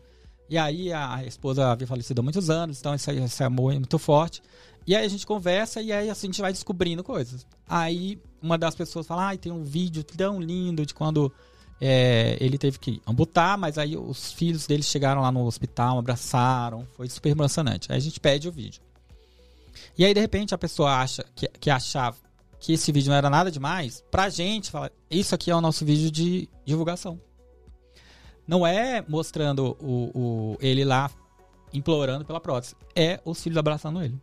[0.49, 3.99] E aí a esposa havia falecido há muitos anos, então esse, esse amor é muito
[3.99, 4.41] forte.
[4.87, 7.45] E aí a gente conversa e aí assim, a gente vai descobrindo coisas.
[7.67, 11.31] Aí uma das pessoas fala, ai, tem um vídeo tão lindo de quando
[11.79, 16.87] é, ele teve que amputar, mas aí os filhos dele chegaram lá no hospital, abraçaram,
[16.95, 17.91] foi super emocionante.
[17.91, 18.81] Aí a gente pede o vídeo.
[19.97, 22.17] E aí, de repente, a pessoa acha que, que achava
[22.61, 25.83] que esse vídeo não era nada demais, pra gente, fala, isso aqui é o nosso
[25.83, 27.19] vídeo de divulgação.
[28.47, 31.09] Não é mostrando o, o, ele lá
[31.73, 34.15] implorando pela prótese, é os filhos abraçando ele.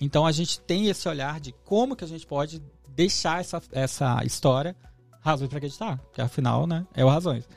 [0.00, 4.24] Então a gente tem esse olhar de como que a gente pode deixar essa, essa
[4.24, 4.76] história
[5.20, 7.48] razões para acreditar, que afinal, né, é o razões.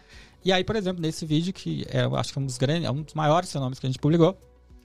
[0.45, 2.85] E aí, por exemplo, nesse vídeo, que é, eu acho que é um dos grandes,
[2.85, 4.37] é um dos maiores fenômenos que a gente publicou,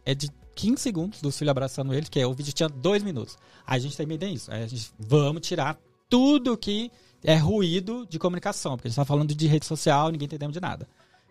[0.05, 3.36] é de 15 segundos do filho abraçando ele, que é, o vídeo tinha 2 minutos.
[3.66, 4.50] Aí a gente também tem isso.
[4.50, 5.78] A gente, vamos tirar
[6.09, 6.90] tudo que
[7.22, 10.61] é ruído de comunicação, porque a gente tá falando de rede social, ninguém entendendo de
[10.61, 10.88] nada.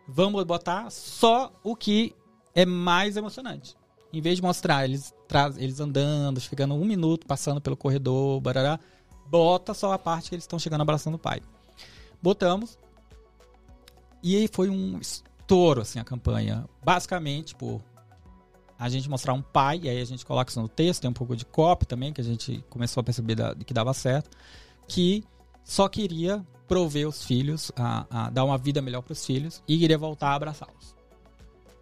[0.07, 2.15] Vamos botar só o que
[2.53, 3.76] é mais emocionante.
[4.13, 5.13] Em vez de mostrar eles,
[5.57, 8.80] eles andando, ficando um minuto, passando pelo corredor, barará,
[9.28, 11.41] bota só a parte que eles estão chegando abraçando o pai.
[12.21, 12.78] Botamos.
[14.21, 16.65] E aí foi um estouro, assim, a campanha.
[16.84, 17.82] Basicamente, por
[18.78, 21.13] a gente mostrar um pai, e aí a gente coloca isso no texto, tem um
[21.13, 24.30] pouco de copy também, que a gente começou a perceber da, que dava certo,
[24.88, 25.23] que
[25.63, 29.78] só queria prover os filhos, a, a dar uma vida melhor para os filhos e
[29.78, 30.95] queria voltar a abraçá-los.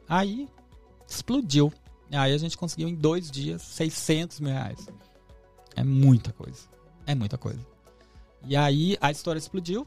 [0.08, 0.48] Aí
[1.08, 1.72] explodiu.
[2.12, 4.88] Aí a gente conseguiu em dois dias 600 mil reais.
[5.76, 6.68] É muita coisa.
[7.06, 7.66] É muita coisa.
[8.46, 9.86] E aí a história explodiu.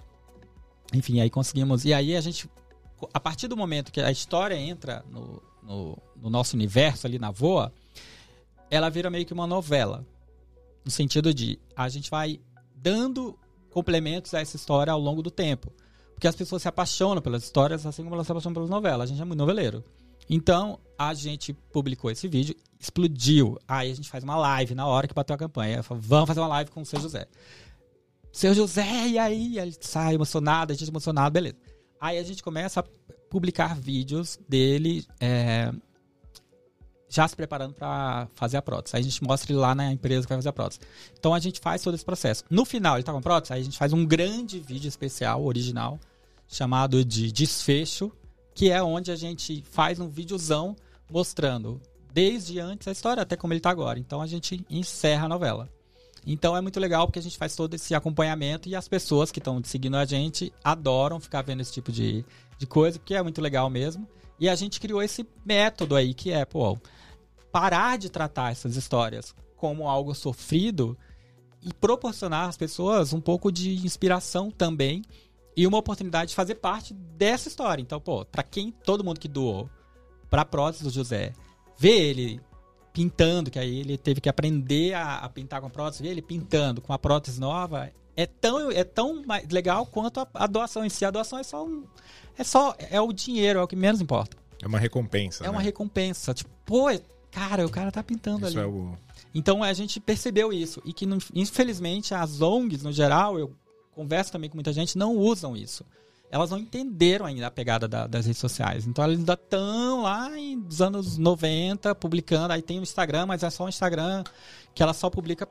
[0.93, 1.85] Enfim, aí conseguimos.
[1.85, 2.51] E aí a gente.
[3.13, 7.31] A partir do momento que a história entra no, no, no nosso universo ali na
[7.31, 7.73] Voa,
[8.71, 10.07] ela vira meio que uma novela.
[10.85, 12.41] No sentido de a gente vai
[12.75, 13.39] dando
[13.71, 15.73] complementos a essa história ao longo do tempo.
[16.15, 19.03] Porque as pessoas se apaixonam pelas histórias assim como elas se apaixonam pelas novelas.
[19.03, 19.85] A gente é muito noveleiro.
[20.29, 23.59] Então, a gente publicou esse vídeo, explodiu.
[23.69, 25.83] Aí a gente faz uma live na hora que bateu a campanha.
[25.83, 27.29] Falo, Vamos fazer uma live com o seu José.
[28.33, 29.59] Seu José, e aí?
[29.59, 31.57] Ele sai emocionado, a gente emocionado, beleza.
[32.01, 32.85] Aí a gente começa a
[33.37, 35.71] publicar vídeos dele é,
[37.07, 38.97] já se preparando para fazer a prótese.
[38.97, 40.81] Aí a gente mostra ele lá na empresa que vai fazer a prótese.
[41.19, 42.45] Então a gente faz todo esse processo.
[42.49, 45.45] No final, ele tá com a prótese, aí a gente faz um grande vídeo especial,
[45.45, 46.01] original,
[46.49, 48.11] chamado de desfecho,
[48.55, 50.75] que é onde a gente faz um videozão
[51.11, 51.79] mostrando
[52.15, 53.99] desde antes a história até como ele tá agora.
[53.99, 55.69] Então a gente encerra a novela.
[56.27, 59.41] Então é muito legal porque a gente faz todo esse acompanhamento e as pessoas que
[59.41, 62.25] estão seguindo a gente adoram ficar vendo esse tipo de,
[62.59, 64.07] de coisa, porque é muito legal mesmo.
[64.39, 66.79] E a gente criou esse método aí que é, pô,
[67.51, 70.97] parar de tratar essas histórias como algo sofrido
[71.63, 75.03] e proporcionar às pessoas um pouco de inspiração também
[75.57, 77.81] e uma oportunidade de fazer parte dessa história.
[77.81, 79.71] Então, pô, para quem todo mundo que doou
[80.29, 81.33] para prótese do José,
[81.79, 82.41] ver ele
[82.93, 86.23] pintando, que aí ele teve que aprender a, a, pintar com a prótese, ver ele
[86.23, 90.89] pintando com a prótese nova, é tão, é tão legal quanto a, a doação em
[90.89, 91.05] si.
[91.05, 91.85] A doação é só um,
[92.39, 94.37] é só é o dinheiro, é o que menos importa.
[94.63, 95.45] É uma recompensa.
[95.45, 95.51] É né?
[95.51, 96.33] uma recompensa.
[96.33, 96.87] Tipo, pô,
[97.31, 98.67] cara, o cara tá pintando Isso ali.
[98.67, 98.97] é o.
[99.35, 103.55] Então a gente percebeu isso e que infelizmente as ONGs no geral, eu
[103.93, 105.85] converso também com muita gente, não usam isso.
[106.31, 108.87] Elas não entenderam ainda a pegada da, das redes sociais.
[108.87, 112.53] Então elas ainda estão lá nos anos 90 publicando.
[112.53, 114.25] Aí tem o Instagram, mas é só o Instagram
[114.75, 115.47] que ela só publica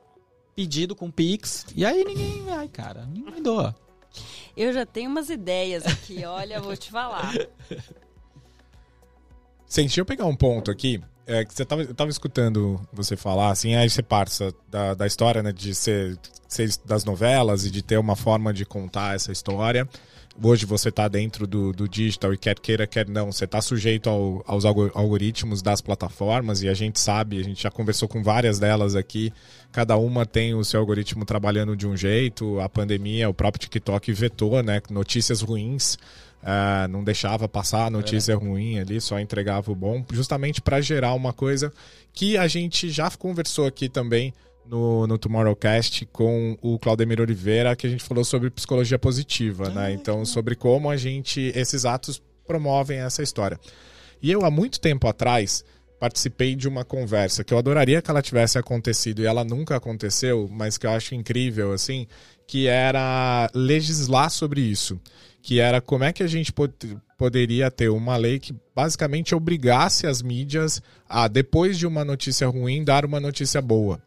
[0.56, 1.66] pedido com Pix.
[1.76, 2.46] E aí ninguém.
[2.48, 3.76] Ai, cara, ninguém doa.
[4.56, 7.34] Eu já tenho umas ideias aqui, olha, vou te falar.
[9.66, 11.00] Sim, deixa eu pegar um ponto aqui.
[11.26, 15.06] É, que você tava, eu tava escutando você falar, assim, aí você passa da, da
[15.08, 16.16] história, né, de ser,
[16.48, 19.88] ser das novelas e de ter uma forma de contar essa história.
[20.42, 24.10] Hoje você está dentro do, do digital e quer queira, quer não, você está sujeito
[24.10, 28.58] ao, aos algoritmos das plataformas e a gente sabe, a gente já conversou com várias
[28.58, 29.32] delas aqui,
[29.72, 34.12] cada uma tem o seu algoritmo trabalhando de um jeito, a pandemia, o próprio TikTok
[34.12, 35.96] vetou, né, notícias ruins
[36.42, 38.36] Uh, não deixava passar a notícia é.
[38.36, 41.72] ruim ali, só entregava o bom, justamente para gerar uma coisa
[42.12, 44.32] que a gente já conversou aqui também
[44.68, 49.92] no, no Tomorrowcast com o Claudemir Oliveira, que a gente falou sobre psicologia positiva, né?
[49.92, 53.58] Então, sobre como a gente, esses atos promovem essa história.
[54.22, 55.64] E eu, há muito tempo atrás,
[55.98, 60.48] participei de uma conversa que eu adoraria que ela tivesse acontecido e ela nunca aconteceu,
[60.50, 62.06] mas que eu acho incrível, assim,
[62.46, 65.00] que era legislar sobre isso
[65.46, 66.74] que era como é que a gente pod
[67.16, 72.82] poderia ter uma lei que basicamente obrigasse as mídias a, depois de uma notícia ruim,
[72.82, 74.02] dar uma notícia boa,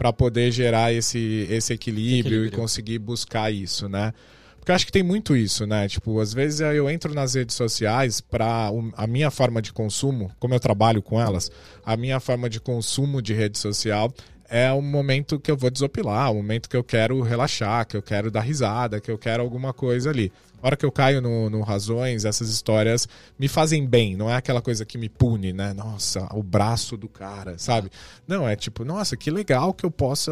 [0.00, 4.14] para poder gerar esse, esse equilíbrio, equilíbrio, e conseguir buscar isso, né?
[4.56, 5.86] Porque eu acho que tem muito isso, né?
[5.88, 10.54] Tipo, às vezes eu entro nas redes sociais para a minha forma de consumo, como
[10.54, 11.52] eu trabalho com elas,
[11.84, 14.10] a minha forma de consumo de rede social
[14.48, 18.02] é um momento que eu vou desopilar, um momento que eu quero relaxar, que eu
[18.02, 20.32] quero dar risada, que eu quero alguma coisa ali.
[20.62, 23.08] A hora que eu caio no, no Razões, essas histórias
[23.38, 25.72] me fazem bem, não é aquela coisa que me pune, né?
[25.72, 27.90] Nossa, o braço do cara, sabe?
[28.28, 30.30] Não, é tipo, nossa, que legal que eu possa.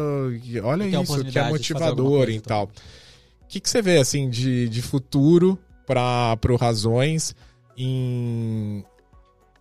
[0.63, 2.65] Olha isso, que é motivador e tal.
[2.65, 7.35] O que, que você vê, assim, de, de futuro para o Razões
[7.75, 8.85] em,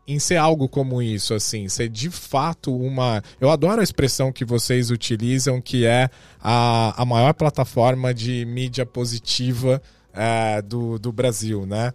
[0.07, 3.23] em ser algo como isso, assim, ser de fato uma.
[3.41, 8.85] Eu adoro a expressão que vocês utilizam, que é a, a maior plataforma de mídia
[8.85, 9.81] positiva
[10.19, 11.93] é, do, do Brasil, né?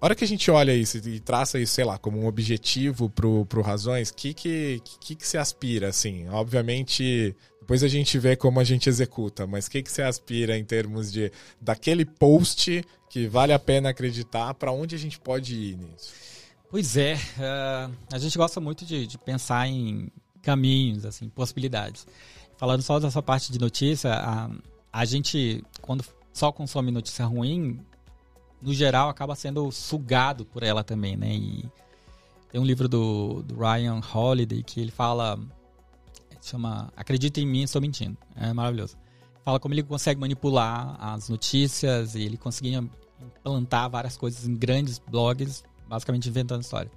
[0.00, 3.08] A hora que a gente olha isso e traça isso, sei lá, como um objetivo
[3.08, 6.28] pro, pro Razões, o que que, que que se aspira, assim?
[6.28, 10.58] Obviamente, depois a gente vê como a gente executa, mas o que que se aspira
[10.58, 11.30] em termos de
[11.60, 16.12] daquele post que vale a pena acreditar, para onde a gente pode ir nisso?
[16.68, 20.10] Pois é, uh, a gente gosta muito de, de, pensar em
[20.42, 22.06] caminhos, assim, possibilidades.
[22.56, 24.50] Falando só dessa parte de notícia, a,
[24.92, 27.80] a gente, quando só consome notícia ruim,
[28.60, 31.34] no geral acaba sendo sugado por ela também, né?
[31.34, 31.64] E
[32.50, 35.38] tem um livro do, do Ryan Holiday que ele fala,
[36.40, 38.16] chama Acredita em mim, estou mentindo.
[38.36, 38.96] É maravilhoso.
[39.44, 42.84] Fala como ele consegue manipular as notícias e ele conseguia
[43.20, 46.90] implantar várias coisas em grandes blogs, basicamente inventando história.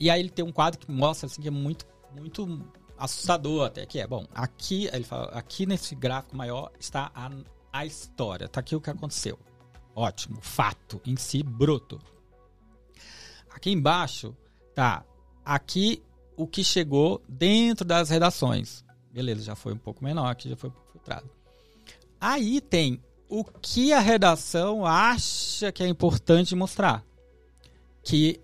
[0.00, 1.86] E aí ele tem um quadro que mostra assim que é muito
[2.18, 2.60] muito
[2.96, 7.30] assustador até que é bom aqui ele fala aqui nesse gráfico maior está a
[7.78, 8.48] a história.
[8.48, 9.38] Tá aqui o que aconteceu.
[9.94, 10.38] Ótimo.
[10.40, 12.00] Fato em si, bruto.
[13.50, 14.36] Aqui embaixo
[14.74, 15.04] tá
[15.44, 16.02] aqui
[16.36, 18.84] o que chegou dentro das redações.
[19.12, 21.30] Beleza, já foi um pouco menor, aqui já foi um pouco filtrado.
[22.20, 27.04] Aí tem o que a redação acha que é importante mostrar.
[28.02, 28.40] Que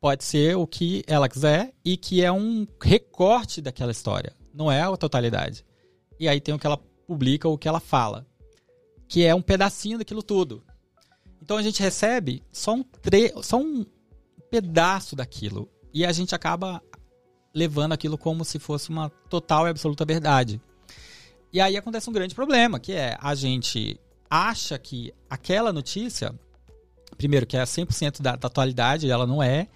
[0.00, 4.82] pode ser o que ela quiser e que é um recorte daquela história, não é
[4.82, 5.64] a totalidade.
[6.18, 8.26] E aí tem o que ela publica, o que ela fala
[9.14, 10.60] que é um pedacinho daquilo tudo.
[11.40, 13.86] Então a gente recebe só um, tre só um
[14.50, 16.82] pedaço daquilo e a gente acaba
[17.54, 20.60] levando aquilo como se fosse uma total e absoluta verdade.
[21.52, 26.34] E aí acontece um grande problema, que é a gente acha que aquela notícia,
[27.16, 29.68] primeiro, que é 100% da, da atualidade, ela não é,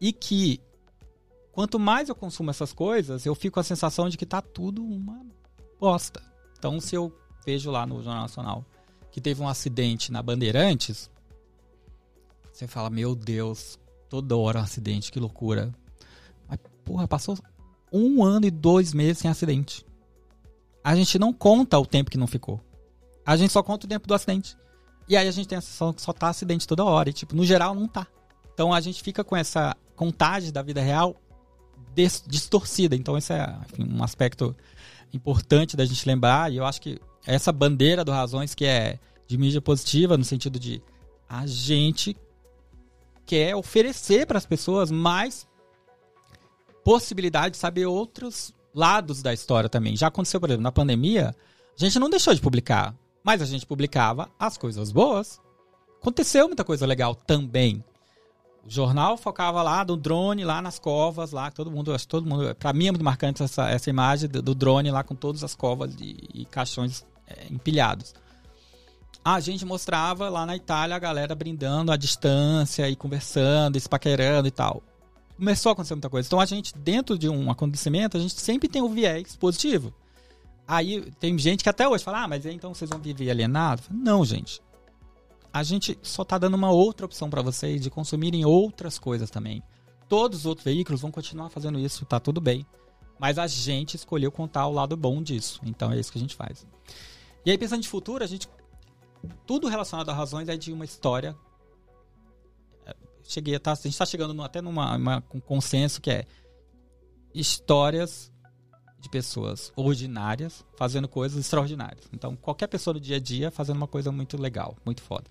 [0.00, 0.60] e que
[1.52, 4.82] quanto mais eu consumo essas coisas, eu fico com a sensação de que tá tudo
[4.82, 5.24] uma
[5.78, 6.20] bosta.
[6.58, 7.16] Então, se eu
[7.46, 8.64] vejo lá no Jornal Nacional
[9.10, 11.10] que teve um acidente na Bandeirantes,
[12.52, 15.72] você fala, meu Deus, toda hora um acidente, que loucura.
[16.48, 17.38] Mas, porra, passou
[17.92, 19.86] um ano e dois meses sem acidente.
[20.82, 22.60] A gente não conta o tempo que não ficou.
[23.24, 24.56] A gente só conta o tempo do acidente.
[25.08, 27.10] E aí a gente tem a sensação que só tá acidente toda hora.
[27.10, 28.06] E, tipo, no geral, não tá.
[28.52, 31.16] Então a gente fica com essa contagem da vida real
[32.26, 32.94] distorcida.
[32.94, 34.56] Então, esse é enfim, um aspecto
[35.12, 36.52] importante da gente lembrar.
[36.52, 37.00] E eu acho que
[37.30, 40.82] essa bandeira do Razões que é de mídia positiva, no sentido de
[41.28, 42.16] a gente
[43.24, 45.46] quer oferecer para as pessoas mais
[46.82, 49.96] possibilidade de saber outros lados da história também.
[49.96, 51.32] Já aconteceu, por exemplo, na pandemia,
[51.78, 55.40] a gente não deixou de publicar, mas a gente publicava as coisas boas.
[56.00, 57.84] Aconteceu muita coisa legal também.
[58.66, 62.54] O jornal focava lá do drone lá nas covas, lá todo mundo, acho todo mundo,
[62.56, 65.54] para mim é muito marcante essa, essa imagem do, do drone lá com todas as
[65.54, 68.14] covas e, e caixões é, empilhados.
[69.24, 74.50] A gente mostrava lá na Itália a galera brindando à distância e conversando, espaquerando e
[74.50, 74.82] tal.
[75.36, 76.26] Começou a acontecer muita coisa.
[76.26, 79.92] Então a gente, dentro de um acontecimento, a gente sempre tem o um viés positivo.
[80.66, 83.86] Aí tem gente que até hoje fala, ah, mas então vocês vão viver alienados?
[83.90, 84.62] Não, gente
[85.52, 89.62] a gente só está dando uma outra opção para vocês de consumirem outras coisas também.
[90.08, 92.64] Todos os outros veículos vão continuar fazendo isso, tá tudo bem.
[93.18, 95.60] Mas a gente escolheu contar o lado bom disso.
[95.64, 96.66] Então é isso que a gente faz.
[97.44, 98.48] E aí, pensando de futuro, a gente.
[99.46, 101.36] Tudo relacionado a razões é de uma história.
[102.86, 106.26] É, cheguei a, tá, a gente está chegando no, até uma, um consenso que é
[107.34, 108.32] histórias
[108.98, 112.04] de pessoas ordinárias fazendo coisas extraordinárias.
[112.12, 115.24] Então, qualquer pessoa do dia a dia fazendo uma coisa muito legal, muito foda.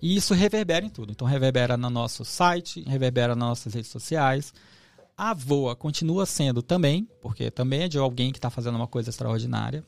[0.00, 1.12] E isso reverbera em tudo.
[1.12, 4.52] Então, reverbera no nosso site, reverbera nas nossas redes sociais.
[5.16, 9.10] A Voa continua sendo também, porque também é de alguém que está fazendo uma coisa
[9.10, 9.84] extraordinária.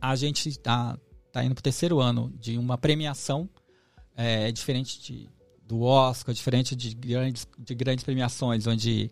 [0.00, 0.98] A gente está
[1.32, 3.48] tá indo para o terceiro ano de uma premiação
[4.16, 5.28] é, diferente de,
[5.66, 9.10] do Oscar, diferente de grandes, de grandes premiações, onde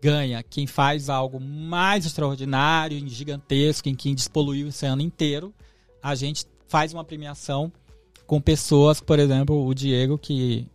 [0.00, 5.54] ganha quem faz algo mais extraordinário, gigantesco, em quem despoluiu esse ano inteiro.
[6.02, 7.70] A gente faz uma premiação
[8.26, 10.66] com pessoas, por exemplo, o Diego, que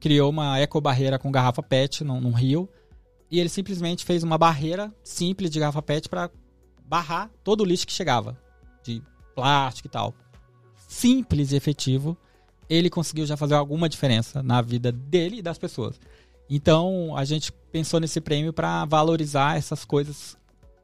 [0.00, 2.68] criou uma ecobarreira com garrafa PET num, num rio.
[3.30, 6.30] E ele simplesmente fez uma barreira simples de garrafa PET para
[6.84, 8.38] barrar todo o lixo que chegava,
[8.84, 9.02] de
[9.34, 10.14] plástico e tal.
[10.88, 12.16] Simples e efetivo.
[12.68, 16.00] Ele conseguiu já fazer alguma diferença na vida dele e das pessoas.
[16.48, 20.36] Então, a gente pensou nesse prêmio para valorizar essas coisas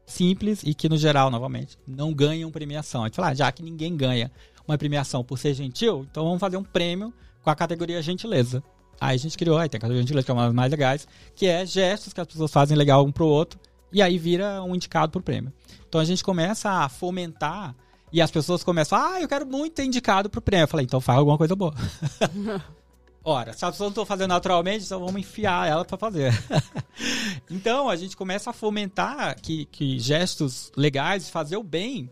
[0.07, 3.03] simples e que, no geral, novamente, não ganham premiação.
[3.03, 4.30] A gente fala, ah, já que ninguém ganha
[4.66, 8.62] uma premiação por ser gentil, então vamos fazer um prêmio com a categoria gentileza.
[9.01, 11.09] Aí a gente criou, aí tem a categoria gentileza, que é uma das mais legais,
[11.34, 13.59] que é gestos que as pessoas fazem legal um pro outro,
[13.92, 15.53] e aí vira um indicado pro prêmio.
[15.88, 17.74] Então a gente começa a fomentar
[18.13, 20.65] e as pessoas começam, ah, eu quero muito ter indicado pro prêmio.
[20.65, 21.75] Eu falei, então faz alguma coisa boa.
[23.23, 26.33] Ora, se a pessoa não está fazendo naturalmente, então vamos enfiar ela para fazer.
[27.51, 32.11] então a gente começa a fomentar que, que gestos legais, fazer o bem,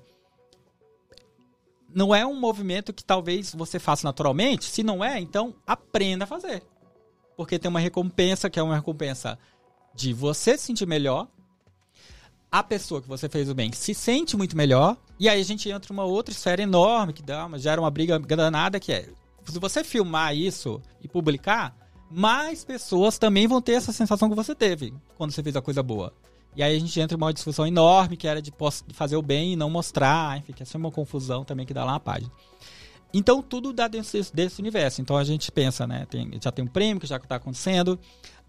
[1.95, 4.67] não é um movimento que talvez você faça naturalmente.
[4.67, 6.63] Se não é, então aprenda a fazer.
[7.37, 9.39] Porque tem uma recompensa que é uma recompensa
[9.95, 11.27] de você se sentir melhor,
[12.51, 15.69] a pessoa que você fez o bem se sente muito melhor, e aí a gente
[15.69, 19.09] entra numa outra esfera enorme que dá, gera uma briga danada que é
[19.53, 21.75] se você filmar isso e publicar,
[22.11, 25.83] mais pessoas também vão ter essa sensação que você teve quando você fez a coisa
[25.83, 26.13] boa.
[26.57, 28.53] E aí a gente entra em uma discussão enorme que era de
[28.93, 31.93] fazer o bem e não mostrar, enfim, que é uma confusão também que dá lá
[31.93, 32.31] na página.
[33.13, 35.01] Então tudo dá dentro desse, desse universo.
[35.01, 36.07] Então a gente pensa, né?
[36.11, 37.99] Tem, já tem um prêmio que já está acontecendo.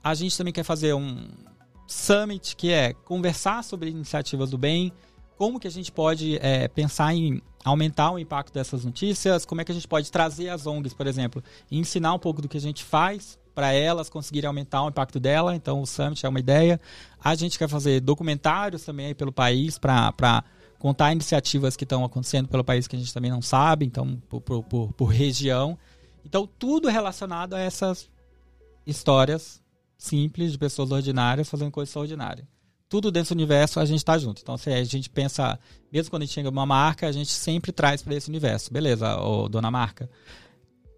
[0.03, 1.27] A gente também quer fazer um
[1.89, 4.93] summit que é conversar sobre iniciativas do bem,
[5.37, 9.65] como que a gente pode é, pensar em aumentar o impacto dessas notícias, como é
[9.65, 12.57] que a gente pode trazer as ONGs, por exemplo, e ensinar um pouco do que
[12.57, 15.55] a gente faz para elas conseguirem aumentar o impacto dela.
[15.55, 16.79] Então, o Summit é uma ideia.
[17.21, 20.43] A gente quer fazer documentários também pelo país para
[20.77, 24.41] contar iniciativas que estão acontecendo pelo país que a gente também não sabe, então, por,
[24.41, 25.77] por, por região.
[26.23, 28.09] Então, tudo relacionado a essas
[28.85, 29.61] histórias
[29.99, 32.47] simples de pessoas ordinárias fazendo coisas extraordinárias
[32.89, 34.41] tudo do universo a gente está junto.
[34.41, 35.59] Então, se a gente pensa,
[35.93, 38.73] mesmo quando a gente chega uma marca, a gente sempre traz para esse universo.
[38.73, 40.09] Beleza, ô, dona marca.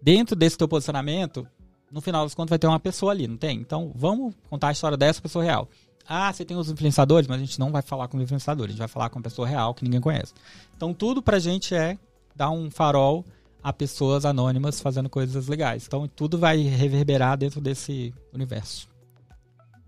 [0.00, 1.46] Dentro desse teu posicionamento,
[1.90, 3.58] no final das contas vai ter uma pessoa ali, não tem?
[3.58, 5.68] Então, vamos contar a história dessa pessoa real.
[6.08, 8.72] Ah, você tem os influenciadores, mas a gente não vai falar com os influenciadores, a
[8.72, 10.32] gente vai falar com uma pessoa real que ninguém conhece.
[10.74, 11.98] Então, tudo pra gente é
[12.34, 13.22] dar um farol
[13.62, 15.84] a pessoas anônimas fazendo coisas legais.
[15.86, 18.91] Então, tudo vai reverberar dentro desse universo.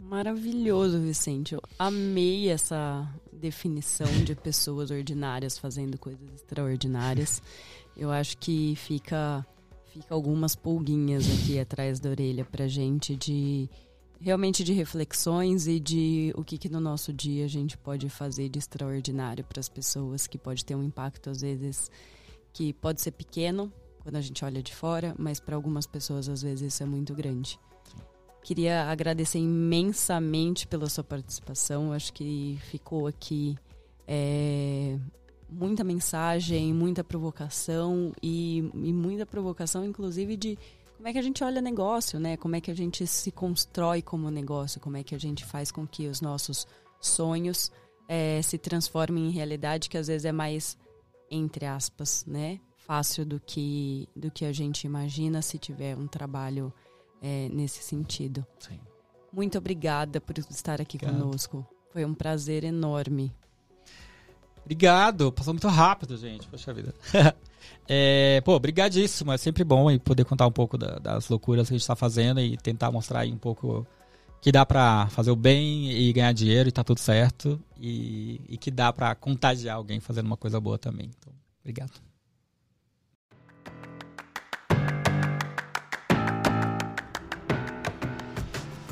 [0.04, 1.54] Maravilhoso, Vicente.
[1.54, 7.42] Eu amei essa definição de pessoas ordinárias fazendo coisas extraordinárias.
[7.96, 9.44] Eu acho que fica,
[9.92, 13.68] fica algumas pulguinhas aqui atrás da orelha pra gente de
[14.20, 18.48] realmente de reflexões e de o que, que no nosso dia a gente pode fazer
[18.48, 21.90] de extraordinário para as pessoas, que pode ter um impacto às vezes
[22.52, 26.42] que pode ser pequeno quando a gente olha de fora, mas para algumas pessoas às
[26.42, 27.58] vezes isso é muito grande.
[28.44, 31.94] Queria agradecer imensamente pela sua participação.
[31.94, 33.56] Acho que ficou aqui
[34.06, 34.98] é,
[35.48, 40.58] muita mensagem, muita provocação e, e, muita provocação, inclusive, de
[40.94, 42.36] como é que a gente olha negócio, né?
[42.36, 45.72] Como é que a gente se constrói como negócio, como é que a gente faz
[45.72, 46.66] com que os nossos
[47.00, 47.72] sonhos
[48.06, 50.76] é, se transformem em realidade, que às vezes é mais,
[51.30, 52.60] entre aspas, né?
[52.76, 56.70] Fácil do que, do que a gente imagina se tiver um trabalho
[57.24, 58.44] é, nesse sentido.
[58.58, 58.78] Sim.
[59.32, 61.20] Muito obrigada por estar aqui Obrigado.
[61.22, 61.66] conosco.
[61.90, 63.32] Foi um prazer enorme.
[64.62, 65.32] Obrigado.
[65.32, 66.46] Passou muito rápido, gente.
[66.48, 66.94] Poxa vida.
[67.88, 69.32] é, pô, brigadíssimo.
[69.32, 72.40] É sempre bom poder contar um pouco da- das loucuras que a gente tá fazendo
[72.40, 73.86] e tentar mostrar aí um pouco
[74.40, 77.60] que dá pra fazer o bem e ganhar dinheiro e tá tudo certo.
[77.78, 81.10] E, e que dá pra contagiar alguém fazendo uma coisa boa também.
[81.18, 81.92] Então, obrigado.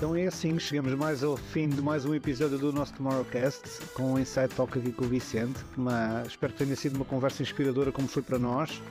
[0.02, 3.62] Então é assim, chegamos mais ao fim de mais um episódio do nosso Tomorrowcast
[3.94, 5.60] com o Inside Talk aqui com o Vicente.
[5.76, 8.82] Uma, espero que tenha sido uma conversa inspiradora como foi para nós.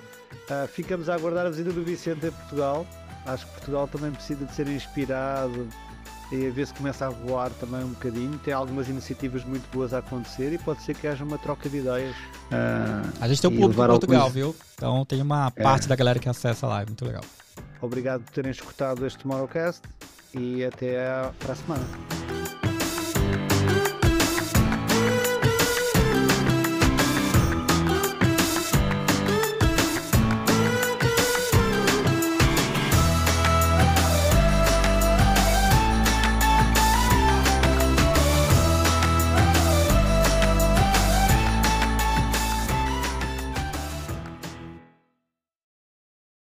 [0.49, 2.87] Ah, ficamos a aguardar a visita do Vicente a Portugal.
[3.25, 5.67] Acho que Portugal também precisa de ser inspirado
[6.31, 8.37] e a ver se começa a voar também um bocadinho.
[8.39, 11.79] Tem algumas iniciativas muito boas a acontecer e pode ser que haja uma troca de
[11.79, 12.15] ideias.
[12.53, 14.55] Ah, A gente tem um público em Portugal, alguns- viu?
[14.75, 15.61] Então tem uma É.
[15.61, 16.83] parte da galera que acessa lá.
[16.83, 17.23] É muito legal.
[17.81, 19.81] obrigado por terem escutado este Tomorrowcast
[20.35, 22.40] e até a semana.